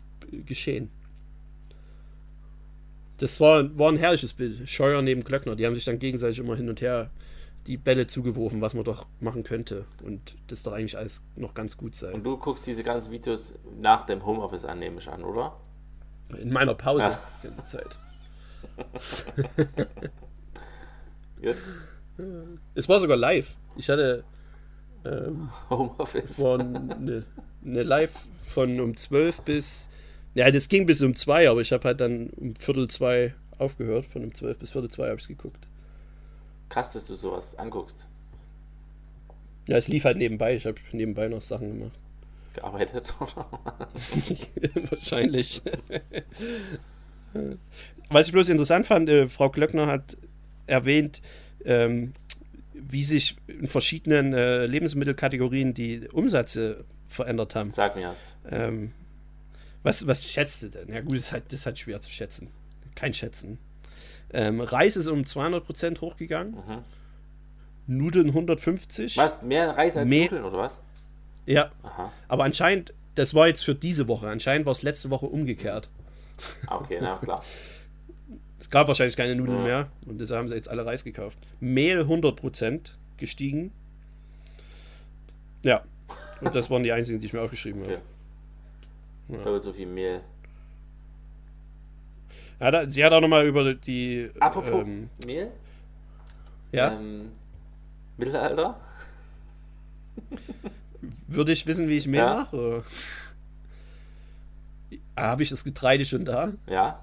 geschehen. 0.46 0.90
Das 3.18 3.40
war, 3.40 3.78
war 3.78 3.92
ein 3.92 3.98
herrliches 3.98 4.34
Bild. 4.34 4.68
Scheuer 4.68 5.02
neben 5.04 5.24
Glöckner. 5.24 5.56
Die 5.56 5.66
haben 5.66 5.76
sich 5.76 5.86
dann 5.86 6.00
gegenseitig 6.00 6.40
immer 6.40 6.56
hin 6.56 6.70
und 6.70 6.82
her 6.82 7.12
die 7.68 7.78
Bälle 7.78 8.08
zugeworfen, 8.08 8.62
was 8.62 8.74
man 8.74 8.84
doch 8.84 9.06
machen 9.20 9.44
könnte. 9.44 9.86
Und 10.04 10.36
das 10.48 10.64
doch 10.64 10.74
eigentlich 10.74 10.98
alles 10.98 11.22
noch 11.36 11.54
ganz 11.54 11.78
gut 11.78 11.96
sein. 11.96 12.14
und 12.16 12.24
du 12.26 12.38
guckst 12.38 12.66
diese 12.66 12.84
ganzen 12.84 13.12
Videos 13.12 13.54
nach 13.80 14.06
dem 14.06 14.26
Homeoffice 14.26 14.66
an, 14.66 14.80
nehme 14.80 14.98
ich 15.00 15.08
an, 15.08 15.24
oder? 15.24 15.58
In 16.40 16.52
meiner 16.52 16.74
Pause 16.76 17.04
Ja. 17.04 17.20
die 17.44 17.48
ganze 17.48 17.66
Zeit. 17.66 18.00
Jetzt 21.42 21.72
Es 22.76 22.88
war 22.88 23.00
sogar 23.00 23.18
live. 23.18 23.56
Ich 23.76 23.90
hatte. 23.90 24.24
Ähm, 25.04 25.50
Homeoffice. 25.70 26.32
es 26.32 26.40
war 26.40 26.60
eine, 26.60 27.26
eine 27.66 27.84
Live 27.84 28.28
von 28.44 28.80
um 28.80 28.96
12 28.96 29.42
bis. 29.42 29.90
Ja, 30.36 30.50
das 30.52 30.70
ging 30.70 30.86
bis 30.86 31.02
um 31.02 31.16
2, 31.16 31.50
aber 31.50 31.62
ich 31.62 31.72
habe 31.74 31.84
halt 31.86 32.00
dann 32.00 32.30
um 32.32 32.56
Viertel 32.56 32.88
zwei 32.88 33.34
aufgehört. 33.58 34.06
Von 34.06 34.24
um 34.24 34.34
12 34.34 34.60
bis 34.60 34.72
Viertel 34.72 34.90
zwei 34.92 35.10
habe 35.10 35.20
ich 35.20 35.28
geguckt. 35.28 35.68
Krass, 36.72 36.94
dass 36.94 37.06
du 37.06 37.16
sowas 37.16 37.58
anguckst. 37.60 38.08
Ja, 39.68 39.76
es 39.76 39.90
lief 39.90 40.06
halt 40.06 40.16
nebenbei. 40.16 40.56
Ich 40.56 40.66
habe 40.66 40.78
nebenbei 40.94 41.28
noch 41.28 41.42
Sachen 41.42 41.78
gemacht. 41.78 42.00
Gearbeitet, 42.54 43.14
oder? 43.20 43.46
Wahrscheinlich. 44.90 45.62
Was 48.08 48.28
ich 48.28 48.32
bloß 48.32 48.48
interessant 48.48 48.86
fand, 48.86 49.10
äh, 49.10 49.28
Frau 49.28 49.50
Glöckner 49.50 49.88
hat 49.88 50.16
erwähnt, 50.66 51.22
ähm, 51.66 52.14
wie 52.74 53.04
sich 53.04 53.36
in 53.48 53.68
verschiedenen 53.68 54.32
äh, 54.32 54.66
Lebensmittelkategorien 54.66 55.74
die 55.74 56.08
Umsätze 56.08 56.86
verändert 57.10 57.54
haben. 57.54 57.72
Sag 57.72 57.98
mir 57.98 58.08
was. 58.08 58.38
Ähm, 58.50 58.94
was, 59.84 60.08
was 60.08 60.26
schätzt 60.26 60.64
du 60.64 60.70
denn? 60.70 60.88
Ja 60.88 61.02
gut, 61.02 61.18
das 61.18 61.24
ist 61.24 61.32
halt, 61.34 61.46
das 61.48 61.60
ist 61.60 61.66
halt 61.66 61.80
schwer 61.80 62.00
zu 62.00 62.10
schätzen. 62.10 62.48
Kein 62.96 63.14
Schätzen. 63.14 63.58
Ähm, 64.34 64.62
Reis 64.62 64.96
ist 64.98 65.08
um 65.08 65.22
200% 65.24 66.00
hochgegangen. 66.02 66.54
Mhm. 66.56 66.84
Nudeln 67.88 68.28
150. 68.28 69.18
Was? 69.18 69.42
Mehr 69.42 69.76
Reis 69.76 69.98
als 69.98 70.10
Mehr- 70.10 70.24
Nudeln, 70.26 70.46
oder 70.46 70.58
was? 70.60 70.82
Ja, 71.46 71.72
Aha. 71.84 72.12
aber 72.28 72.44
anscheinend, 72.44 72.94
das 73.16 73.34
war 73.34 73.48
jetzt 73.48 73.66
für 73.66 73.76
diese 73.76 74.08
Woche. 74.08 74.30
Anscheinend 74.30 74.66
war 74.66 74.72
es 74.72 74.84
letzte 74.84 75.10
Woche 75.10 75.26
umgekehrt. 75.26 75.90
Ah, 76.68 76.78
okay, 76.78 77.00
na 77.02 77.18
klar. 77.18 77.44
Es 78.60 78.70
gab 78.70 78.88
wahrscheinlich 78.88 79.18
keine 79.18 79.36
Nudeln 79.36 79.58
Ja. 79.58 79.64
mehr 79.64 79.88
und 80.06 80.22
deshalb 80.22 80.38
haben 80.38 80.48
sie 80.48 80.54
jetzt 80.54 80.70
alle 80.70 80.86
Reis 80.86 81.04
gekauft. 81.04 81.36
Mehl 81.60 82.02
100% 82.02 82.92
gestiegen. 83.18 83.72
Ja, 85.64 85.84
und 86.42 86.54
das 86.54 86.70
waren 86.70 86.84
die 86.84 86.92
einzigen, 86.92 87.20
die 87.20 87.26
ich 87.26 87.34
mir 87.34 87.42
aufgeschrieben 87.42 87.82
habe. 87.82 88.02
Okay. 89.30 89.38
Doppelt 89.44 89.64
so 89.64 89.74
viel 89.74 89.88
Mehl. 89.88 90.22
Ja, 92.62 92.70
da, 92.70 92.90
sie 92.90 93.04
hat 93.04 93.12
auch 93.12 93.22
nochmal 93.22 93.48
über 93.48 93.74
die. 93.74 94.30
Apropos 94.40 94.84
Ähm, 94.86 95.10
Mehl? 95.26 95.52
ja, 96.72 96.92
Ähm, 96.94 97.32
Mittelalter? 98.18 98.80
würde 101.28 101.52
ich 101.52 101.66
wissen, 101.66 101.90
wie 101.90 101.98
ich 101.98 102.08
Mehl 102.08 102.20
Ja. 102.20 102.36
mache? 102.52 102.84
Habe 105.18 105.42
ich 105.42 105.50
das 105.50 105.64
Getreide 105.64 106.06
schon 106.06 106.24
da? 106.24 106.54
Ja. 106.68 107.00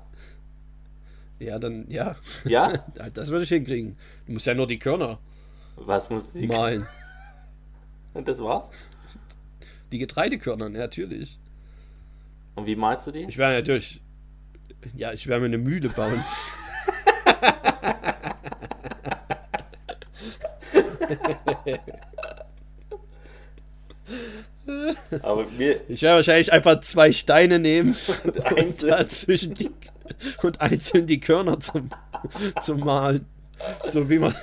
Ja, 1.40 1.58
dann, 1.58 1.90
ja. 1.90 2.14
Ja? 2.44 2.72
Das 3.14 3.30
würde 3.30 3.42
ich 3.42 3.48
hinkriegen. 3.48 3.96
Du 4.26 4.32
musst 4.34 4.46
ja 4.46 4.54
nur 4.54 4.66
die 4.68 4.78
Körner 4.78 5.18
Was 5.76 6.08
muss 6.08 6.32
sie. 6.32 6.46
mahlen. 6.46 6.86
Und 8.14 8.28
das 8.28 8.38
war's? 8.40 8.70
Die 9.90 9.98
Getreidekörner, 9.98 10.68
natürlich. 10.68 11.38
Und 12.54 12.66
wie 12.66 12.76
malst 12.76 13.06
du 13.08 13.10
die? 13.12 13.24
Ich 13.24 13.38
werde 13.38 13.56
natürlich. 13.58 14.00
Ja, 14.96 15.12
ich 15.12 15.26
werde 15.26 15.40
mir 15.40 15.46
eine 15.46 15.58
Mühle 15.58 15.88
bauen. 15.88 16.24
Aber 25.22 25.46
mir. 25.56 25.80
Ich 25.88 26.02
werde 26.02 26.16
wahrscheinlich 26.16 26.52
einfach 26.52 26.80
zwei 26.80 27.12
Steine 27.12 27.58
nehmen 27.58 27.96
und 28.24 28.84
einzeln. 28.84 29.54
die, 29.54 29.70
und 30.42 30.60
einzeln 30.60 31.06
die 31.06 31.20
Körner 31.20 31.60
zum, 31.60 31.90
zum 32.60 32.80
Malen. 32.80 33.26
So 33.84 34.08
wie 34.08 34.18
man. 34.18 34.34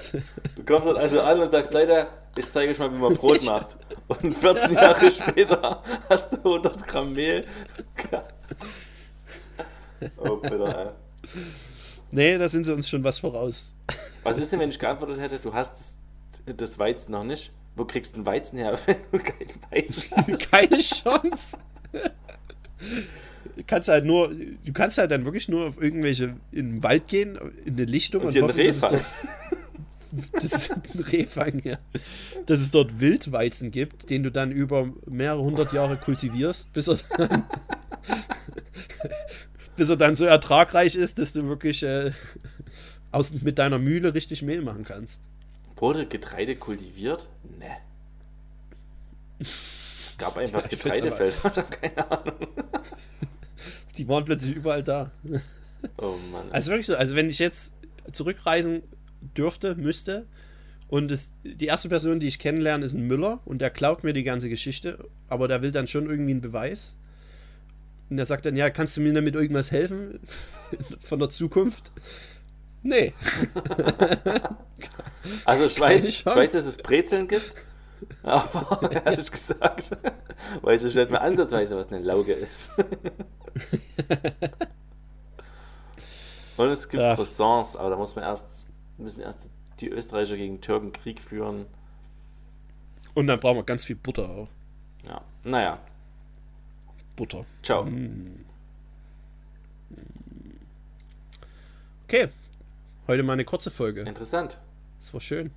Du 0.56 0.64
kommst 0.66 0.88
dann 0.88 0.98
also 0.98 1.22
an 1.22 1.40
und 1.40 1.52
sagst, 1.52 1.74
leider, 1.74 2.08
ich 2.36 2.46
zeige 2.46 2.72
euch 2.72 2.80
mal, 2.80 2.94
wie 2.94 2.98
man 2.98 3.14
Brot 3.18 3.46
macht. 3.46 3.78
Und 4.08 4.36
14 4.36 4.74
Jahre 4.74 5.10
später 5.10 5.82
hast 6.10 6.34
du 6.34 6.38
100 6.38 6.88
Gramm 6.88 7.14
Mehl. 7.14 7.46
Oh, 10.18 10.38
bitte, 10.38 10.66
ey. 10.66 11.32
Nee, 12.12 12.38
da 12.38 12.48
sind 12.48 12.66
sie 12.66 12.74
uns 12.74 12.88
schon 12.90 13.04
was 13.04 13.20
voraus. 13.20 13.74
Was 14.24 14.38
ist 14.38 14.52
denn, 14.52 14.60
wenn 14.60 14.70
ich 14.70 14.80
geantwortet 14.80 15.20
hätte, 15.20 15.40
du 15.40 15.54
hast 15.54 15.74
das, 16.46 16.56
das 16.58 16.80
Weizen 16.80 17.12
noch 17.12 17.24
nicht? 17.24 17.52
Wo 17.76 17.84
kriegst 17.86 18.16
du 18.16 18.20
den 18.22 18.26
Weizen 18.26 18.58
her, 18.58 18.78
wenn 18.86 18.98
du 19.12 19.20
keinen 19.20 19.50
Weizen 19.72 20.04
hast? 20.16 20.52
Keine 20.52 20.78
Chance. 20.80 21.58
Du 23.56 23.64
kannst 23.66 23.88
halt 23.90 24.06
nur, 24.06 24.30
du 24.34 24.74
kannst 24.74 24.98
halt 24.98 25.12
dann 25.12 25.26
wirklich 25.26 25.48
nur 25.50 25.68
auf 25.68 25.82
irgendwelche 25.82 26.36
in 26.52 26.74
den 26.74 26.84
Wald 26.84 27.08
gehen, 27.08 27.38
in 27.66 27.74
eine 27.76 27.86
Lichtung 27.86 28.24
Und 28.24 28.36
einen 28.36 28.44
hoffen, 28.46 28.58
dass 28.58 28.76
es 28.78 28.84
Reh 28.84 28.90
dort- 28.90 29.06
Das 30.32 30.44
ist 30.54 30.72
ein 30.72 30.82
Rehfang, 31.12 31.60
ja. 31.66 31.78
Dass 32.46 32.62
es 32.62 32.72
dort 32.72 33.02
Wildweizen 33.02 33.72
gibt, 33.72 34.10
den 34.10 34.24
du 34.24 34.32
dann 34.32 34.52
über 34.52 34.88
mehrere 35.08 35.42
hundert 35.42 35.74
Jahre 35.74 35.98
kultivierst, 35.98 36.72
bis 36.72 36.88
er 36.88 36.98
dann, 37.18 37.44
bis 39.76 39.90
er 39.90 39.98
dann 39.98 40.16
so 40.16 40.26
ertragreich 40.26 40.96
ist, 40.96 41.20
dass 41.20 41.34
du 41.34 41.48
wirklich 41.48 41.84
äh, 41.84 42.12
aus, 43.12 43.32
mit 43.32 43.58
deiner 43.58 43.80
Mühle 43.80 44.14
richtig 44.14 44.42
Mehl 44.42 44.62
machen 44.62 44.84
kannst. 44.86 45.22
Wurde 45.78 46.06
Getreide 46.06 46.56
kultiviert? 46.56 47.30
Ne. 47.60 47.78
Es 49.40 50.18
gab 50.18 50.38
einfach 50.38 50.64
Ja, 50.64 50.68
Getreidefelder. 50.68 51.36
Ich 51.36 51.44
habe 51.44 51.64
keine 51.64 52.12
Ahnung. 52.12 52.48
Die 53.98 54.08
waren 54.08 54.26
plötzlich 54.26 54.56
überall 54.56 54.84
da. 54.84 55.12
Oh 55.98 56.16
Mann. 56.32 56.52
Also 56.52 56.72
wirklich 56.72 56.88
so, 56.88 56.96
also 56.96 57.16
wenn 57.16 57.30
ich 57.30 57.40
jetzt 57.40 57.74
zurückreisen 58.12 58.84
dürfte, 59.36 59.76
müsste, 59.76 60.26
und 60.88 61.12
es, 61.12 61.34
die 61.44 61.66
erste 61.66 61.90
Person, 61.90 62.20
die 62.20 62.28
ich 62.28 62.40
kennenlerne, 62.40 62.86
ist 62.86 62.94
ein 62.94 63.08
Müller 63.08 63.40
und 63.46 63.60
der 63.60 63.70
klaut 63.70 64.04
mir 64.04 64.14
die 64.14 64.24
ganze 64.24 64.50
Geschichte, 64.50 65.00
aber 65.28 65.48
der 65.48 65.62
will 65.62 65.72
dann 65.72 65.88
schon 65.88 66.10
irgendwie 66.10 66.32
einen 66.32 66.42
Beweis. 66.42 66.96
Und 68.10 68.18
der 68.18 68.26
sagt 68.26 68.46
dann, 68.46 68.56
ja, 68.56 68.70
kannst 68.70 68.98
du 68.98 69.02
mir 69.02 69.14
damit 69.14 69.36
irgendwas 69.36 69.72
helfen 69.72 70.20
von 71.00 71.20
der 71.20 71.30
Zukunft? 71.30 71.92
Nee. 72.84 73.14
Also 75.44 75.66
ich 75.66 75.80
weiß, 75.80 76.04
ich 76.04 76.24
weiß, 76.24 76.52
dass 76.52 76.68
es 76.68 76.78
Brezeln 76.78 77.28
gibt 77.28 77.56
Aber 78.24 78.92
ehrlich 78.92 79.32
gesagt, 79.32 79.92
weiß 80.62 80.84
ich 80.84 80.96
nicht 80.96 81.12
mehr 81.12 81.22
ansatzweise, 81.22 81.76
was 81.76 81.88
eine 81.92 82.00
Lauge 82.00 82.34
ist. 82.34 82.72
Und 86.58 86.70
es 86.70 86.88
gibt 86.88 87.04
Ach. 87.04 87.16
Croissants, 87.16 87.76
aber 87.76 87.90
da 87.92 87.98
muss 87.98 88.16
man 88.16 88.24
erst, 88.24 88.66
müssen 88.98 89.22
erst 89.22 89.50
die 89.80 89.90
Österreicher 89.90 90.38
gegen 90.38 90.62
Türken 90.62 90.94
Krieg 90.94 91.22
führen. 91.22 91.66
Und 93.14 93.28
dann 93.28 93.40
brauchen 93.40 93.58
wir 93.58 93.64
ganz 93.64 93.86
viel 93.86 93.96
Butter 93.96 94.30
auch. 94.30 94.50
Ja, 95.08 95.22
naja, 95.44 95.80
Butter. 97.16 97.46
ciao. 97.64 97.88
Okay. 102.08 102.30
Heute 103.08 103.24
mal 103.24 103.34
eine 103.34 103.46
kurze 103.46 103.72
Folge. 103.72 104.02
Interessant. 104.02 104.60
Das 105.00 105.14
war 105.14 105.22
schön. 105.22 105.52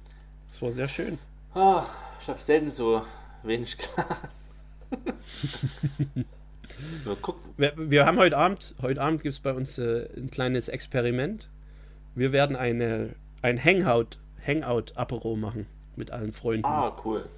Das 0.49 0.62
war 0.62 0.71
sehr 0.73 0.88
schön. 0.88 1.18
Ah, 1.55 1.85
ich 2.21 2.29
habe 2.29 2.40
selten 2.40 2.71
so 2.71 3.03
wenig 3.42 3.77
klar. 3.79 4.07
Wir, 7.57 7.73
wir 7.77 8.07
haben 8.07 8.18
heute 8.18 8.37
Abend, 8.38 8.75
heute 8.81 9.01
Abend 9.03 9.23
gibt 9.23 9.33
es 9.33 9.40
bei 9.40 9.53
uns 9.53 9.79
äh, 9.79 10.09
ein 10.16 10.31
kleines 10.31 10.68
Experiment. 10.68 11.49
Wir 12.14 12.31
werden 12.33 12.55
eine, 12.55 13.16
ein 13.42 13.62
Hangout, 13.62 14.18
Hangout-Apero 14.47 15.35
machen 15.35 15.66
mit 15.97 16.12
allen 16.12 16.33
Freunden. 16.33 16.64
ah, 16.66 16.97
cool. 17.05 17.29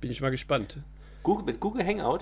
Bin 0.00 0.10
ich 0.12 0.20
mal 0.20 0.30
gespannt. 0.30 0.78
Google, 1.24 1.44
mit 1.44 1.60
Google 1.60 1.84
Hangout. 1.84 2.20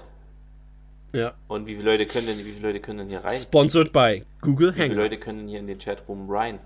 Ja. 1.12 1.34
Und 1.48 1.66
wie 1.66 1.76
viele 1.76 1.90
Leute 1.90 2.06
können 2.06 2.26
denn, 2.26 2.38
wie 2.38 2.52
viele 2.52 2.68
Leute 2.68 2.80
können 2.80 2.98
denn 3.00 3.08
hier 3.08 3.22
rein? 3.22 3.36
Sponsored 3.38 3.92
by 3.92 4.24
Google 4.40 4.70
Wie 4.70 4.72
viele 4.74 4.84
Hangout. 4.88 4.96
Leute 5.02 5.18
können 5.18 5.46
hier 5.48 5.58
in 5.60 5.66
den 5.66 5.78
Chatroom 5.78 6.30
rein? 6.30 6.58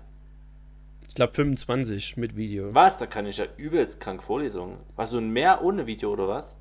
Ich 1.07 1.15
glaube 1.15 1.33
25 1.33 2.15
mit 2.17 2.35
Video. 2.37 2.73
Was? 2.73 2.97
Da 2.97 3.07
kann 3.07 3.25
ich 3.25 3.37
ja 3.37 3.45
übelst 3.57 3.99
krank 3.99 4.23
Vorlesungen. 4.23 4.77
Was, 4.95 5.09
so 5.09 5.17
ein 5.17 5.29
mehr 5.31 5.63
ohne 5.63 5.85
Video 5.87 6.11
oder 6.13 6.27
was? 6.27 6.55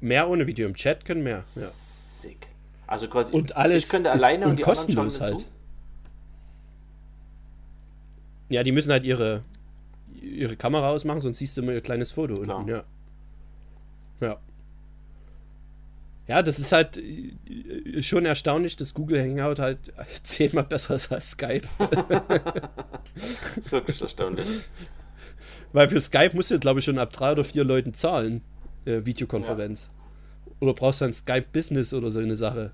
Mehr 0.00 0.28
ohne 0.30 0.46
Video 0.46 0.66
im 0.66 0.74
Chat 0.74 1.04
können 1.04 1.22
mehr. 1.22 1.44
Ja. 1.56 1.68
Sick. 1.68 2.48
Also 2.86 3.06
quasi, 3.08 3.34
Und 3.34 3.54
alles 3.56 3.84
ich 3.84 3.90
könnte 3.90 4.10
alleine 4.10 4.46
und, 4.46 4.52
und 4.52 4.56
die 4.56 4.62
kostenlos 4.62 5.20
halt. 5.20 5.40
zu. 5.40 5.44
ja, 8.48 8.62
die 8.62 8.72
müssen 8.72 8.90
halt 8.90 9.04
ihre, 9.04 9.42
ihre 10.20 10.56
Kamera 10.56 10.88
ausmachen, 10.88 11.20
sonst 11.20 11.38
siehst 11.38 11.56
du 11.56 11.62
immer 11.62 11.72
ihr 11.72 11.80
kleines 11.82 12.12
Foto 12.12 12.34
Klar. 12.34 12.58
unten. 12.58 12.70
Ja. 12.70 12.84
Ja. 14.20 14.38
Ja, 16.30 16.42
das 16.42 16.60
ist 16.60 16.70
halt 16.70 16.96
äh, 16.96 18.04
schon 18.04 18.24
erstaunlich, 18.24 18.76
dass 18.76 18.94
Google 18.94 19.20
Hangout 19.20 19.60
halt 19.60 19.92
zehnmal 20.22 20.62
besser 20.62 20.94
ist 20.94 21.10
als 21.10 21.32
Skype. 21.32 21.66
Das 23.56 23.66
ist 23.66 23.72
wirklich 23.72 24.00
erstaunlich. 24.00 24.46
Weil 25.72 25.88
für 25.88 26.00
Skype 26.00 26.30
musst 26.34 26.52
du, 26.52 26.60
glaube 26.60 26.78
ich, 26.78 26.84
schon 26.84 27.00
ab 27.00 27.12
drei 27.12 27.32
oder 27.32 27.42
vier 27.42 27.64
Leuten 27.64 27.92
zahlen, 27.92 28.42
äh, 28.84 29.04
Videokonferenz. 29.04 29.90
Oder 30.60 30.72
brauchst 30.72 31.00
du 31.00 31.06
dann 31.06 31.12
Skype 31.12 31.46
Business 31.52 31.92
oder 31.92 32.12
so 32.12 32.20
eine 32.20 32.36
Sache. 32.36 32.70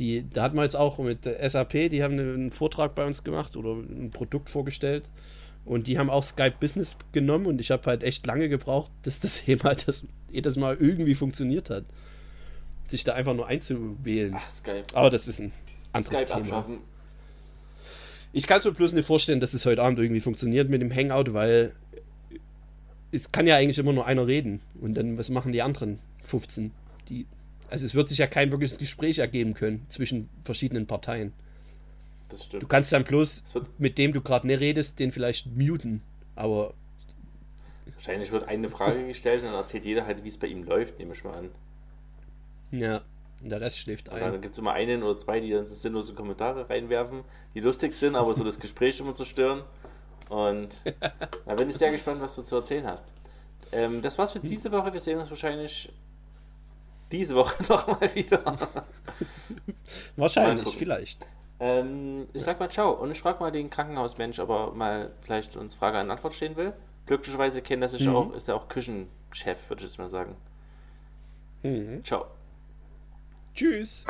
Die, 0.00 0.28
da 0.28 0.42
hat 0.42 0.54
man 0.54 0.64
jetzt 0.64 0.74
auch 0.74 0.98
mit 0.98 1.24
SAP, 1.24 1.88
die 1.88 2.02
haben 2.02 2.18
einen 2.18 2.50
Vortrag 2.50 2.96
bei 2.96 3.06
uns 3.06 3.22
gemacht 3.22 3.56
oder 3.56 3.74
ein 3.74 4.10
Produkt 4.10 4.50
vorgestellt. 4.50 5.08
Und 5.64 5.86
die 5.86 5.98
haben 6.00 6.10
auch 6.10 6.24
Skype 6.24 6.56
Business 6.58 6.96
genommen 7.12 7.46
und 7.46 7.60
ich 7.60 7.70
habe 7.70 7.86
halt 7.86 8.02
echt 8.02 8.26
lange 8.26 8.48
gebraucht, 8.48 8.90
dass 9.02 9.20
das 9.20 9.46
jemals 9.46 9.86
das, 9.86 10.04
jedes 10.32 10.56
Mal 10.56 10.76
irgendwie 10.80 11.14
funktioniert 11.14 11.70
hat. 11.70 11.84
Sich 12.92 13.04
da 13.04 13.14
einfach 13.14 13.32
nur 13.32 13.46
einzuwählen. 13.46 14.34
Ach, 14.36 14.48
Skype. 14.50 14.84
Aber 14.92 15.08
das 15.08 15.26
ist 15.26 15.40
ein 15.40 15.50
anderes 15.94 16.14
Skype 16.14 16.26
Thema. 16.30 16.40
abschaffen. 16.40 16.80
Ich 18.34 18.46
kann 18.46 18.58
es 18.58 18.66
mir 18.66 18.72
bloß 18.72 18.92
nicht 18.92 19.06
vorstellen, 19.06 19.40
dass 19.40 19.54
es 19.54 19.64
heute 19.64 19.82
Abend 19.82 19.98
irgendwie 19.98 20.20
funktioniert 20.20 20.68
mit 20.68 20.82
dem 20.82 20.94
Hangout, 20.94 21.32
weil 21.32 21.72
es 23.10 23.32
kann 23.32 23.46
ja 23.46 23.56
eigentlich 23.56 23.78
immer 23.78 23.94
nur 23.94 24.04
einer 24.04 24.26
reden. 24.26 24.60
Und 24.78 24.92
dann, 24.92 25.16
was 25.16 25.30
machen 25.30 25.52
die 25.52 25.62
anderen 25.62 26.00
15? 26.24 26.70
Die, 27.08 27.24
also 27.70 27.86
es 27.86 27.94
wird 27.94 28.10
sich 28.10 28.18
ja 28.18 28.26
kein 28.26 28.50
wirkliches 28.52 28.76
Gespräch 28.76 29.20
ergeben 29.20 29.54
können 29.54 29.86
zwischen 29.88 30.28
verschiedenen 30.44 30.86
Parteien. 30.86 31.32
Das 32.28 32.40
Du 32.40 32.44
stimmt. 32.44 32.68
kannst 32.68 32.92
dann 32.92 33.04
bloß 33.04 33.42
mit 33.78 33.96
dem 33.96 34.12
du 34.12 34.20
gerade 34.20 34.46
nicht 34.46 34.60
redest, 34.60 34.98
den 34.98 35.12
vielleicht 35.12 35.46
muten. 35.46 36.02
Aber 36.36 36.74
wahrscheinlich 37.94 38.32
wird 38.32 38.48
eine 38.48 38.68
Frage 38.68 39.06
gestellt 39.06 39.40
und 39.44 39.46
dann 39.46 39.54
erzählt 39.54 39.86
jeder 39.86 40.04
halt, 40.04 40.24
wie 40.24 40.28
es 40.28 40.36
bei 40.36 40.48
ihm 40.48 40.64
läuft, 40.64 40.98
nehme 40.98 41.14
ich 41.14 41.24
mal 41.24 41.32
an. 41.36 41.48
Ja, 42.72 43.02
und 43.42 43.48
der 43.50 43.60
Rest 43.60 43.78
schläft 43.78 44.08
Und 44.08 44.16
ein. 44.16 44.20
dann 44.32 44.40
gibt 44.40 44.52
es 44.54 44.58
immer 44.58 44.72
einen 44.72 45.02
oder 45.04 45.16
zwei, 45.16 45.38
die 45.40 45.50
dann 45.50 45.64
sinnlose 45.66 46.14
Kommentare 46.14 46.68
reinwerfen, 46.68 47.22
die 47.54 47.60
lustig 47.60 47.94
sind, 47.94 48.16
aber 48.16 48.34
so 48.34 48.42
das 48.44 48.58
Gespräch 48.58 48.98
immer 49.00 49.14
zerstören. 49.14 49.62
Und 50.28 50.68
da 51.46 51.54
bin 51.54 51.68
ich 51.68 51.76
sehr 51.76 51.90
gespannt, 51.92 52.20
was 52.20 52.34
du 52.34 52.42
zu 52.42 52.56
erzählen 52.56 52.86
hast. 52.86 53.12
Ähm, 53.72 54.02
das 54.02 54.18
war's 54.18 54.32
für 54.32 54.40
diese 54.40 54.70
Woche. 54.72 54.92
Wir 54.92 55.00
sehen 55.00 55.18
uns 55.18 55.30
wahrscheinlich 55.30 55.92
diese 57.10 57.34
Woche 57.34 57.62
nochmal 57.68 58.14
wieder. 58.14 58.42
Wahrscheinlich, 60.16 60.76
vielleicht. 60.76 61.26
Ähm, 61.60 62.26
ich 62.32 62.42
sag 62.42 62.58
mal 62.58 62.70
ciao 62.70 62.92
und 62.92 63.10
ich 63.10 63.20
frage 63.20 63.40
mal 63.40 63.52
den 63.52 63.70
Krankenhausmensch, 63.70 64.38
ob 64.40 64.50
er 64.50 64.70
mal 64.72 65.12
vielleicht 65.20 65.56
uns 65.56 65.74
Frage 65.74 65.98
an 65.98 66.10
Antwort 66.10 66.34
stehen 66.34 66.56
will. 66.56 66.72
Glücklicherweise 67.06 67.62
kennt 67.62 67.82
er 67.82 67.88
sich 67.88 68.06
Mhm. 68.06 68.16
auch, 68.16 68.32
ist 68.34 68.48
er 68.48 68.56
auch 68.56 68.68
Küchenchef, 68.68 69.68
würde 69.68 69.82
ich 69.82 69.88
jetzt 69.88 69.98
mal 69.98 70.08
sagen. 70.08 70.36
Mhm. 71.62 72.02
Ciao. 72.02 72.26
Tschüss. 73.54 74.04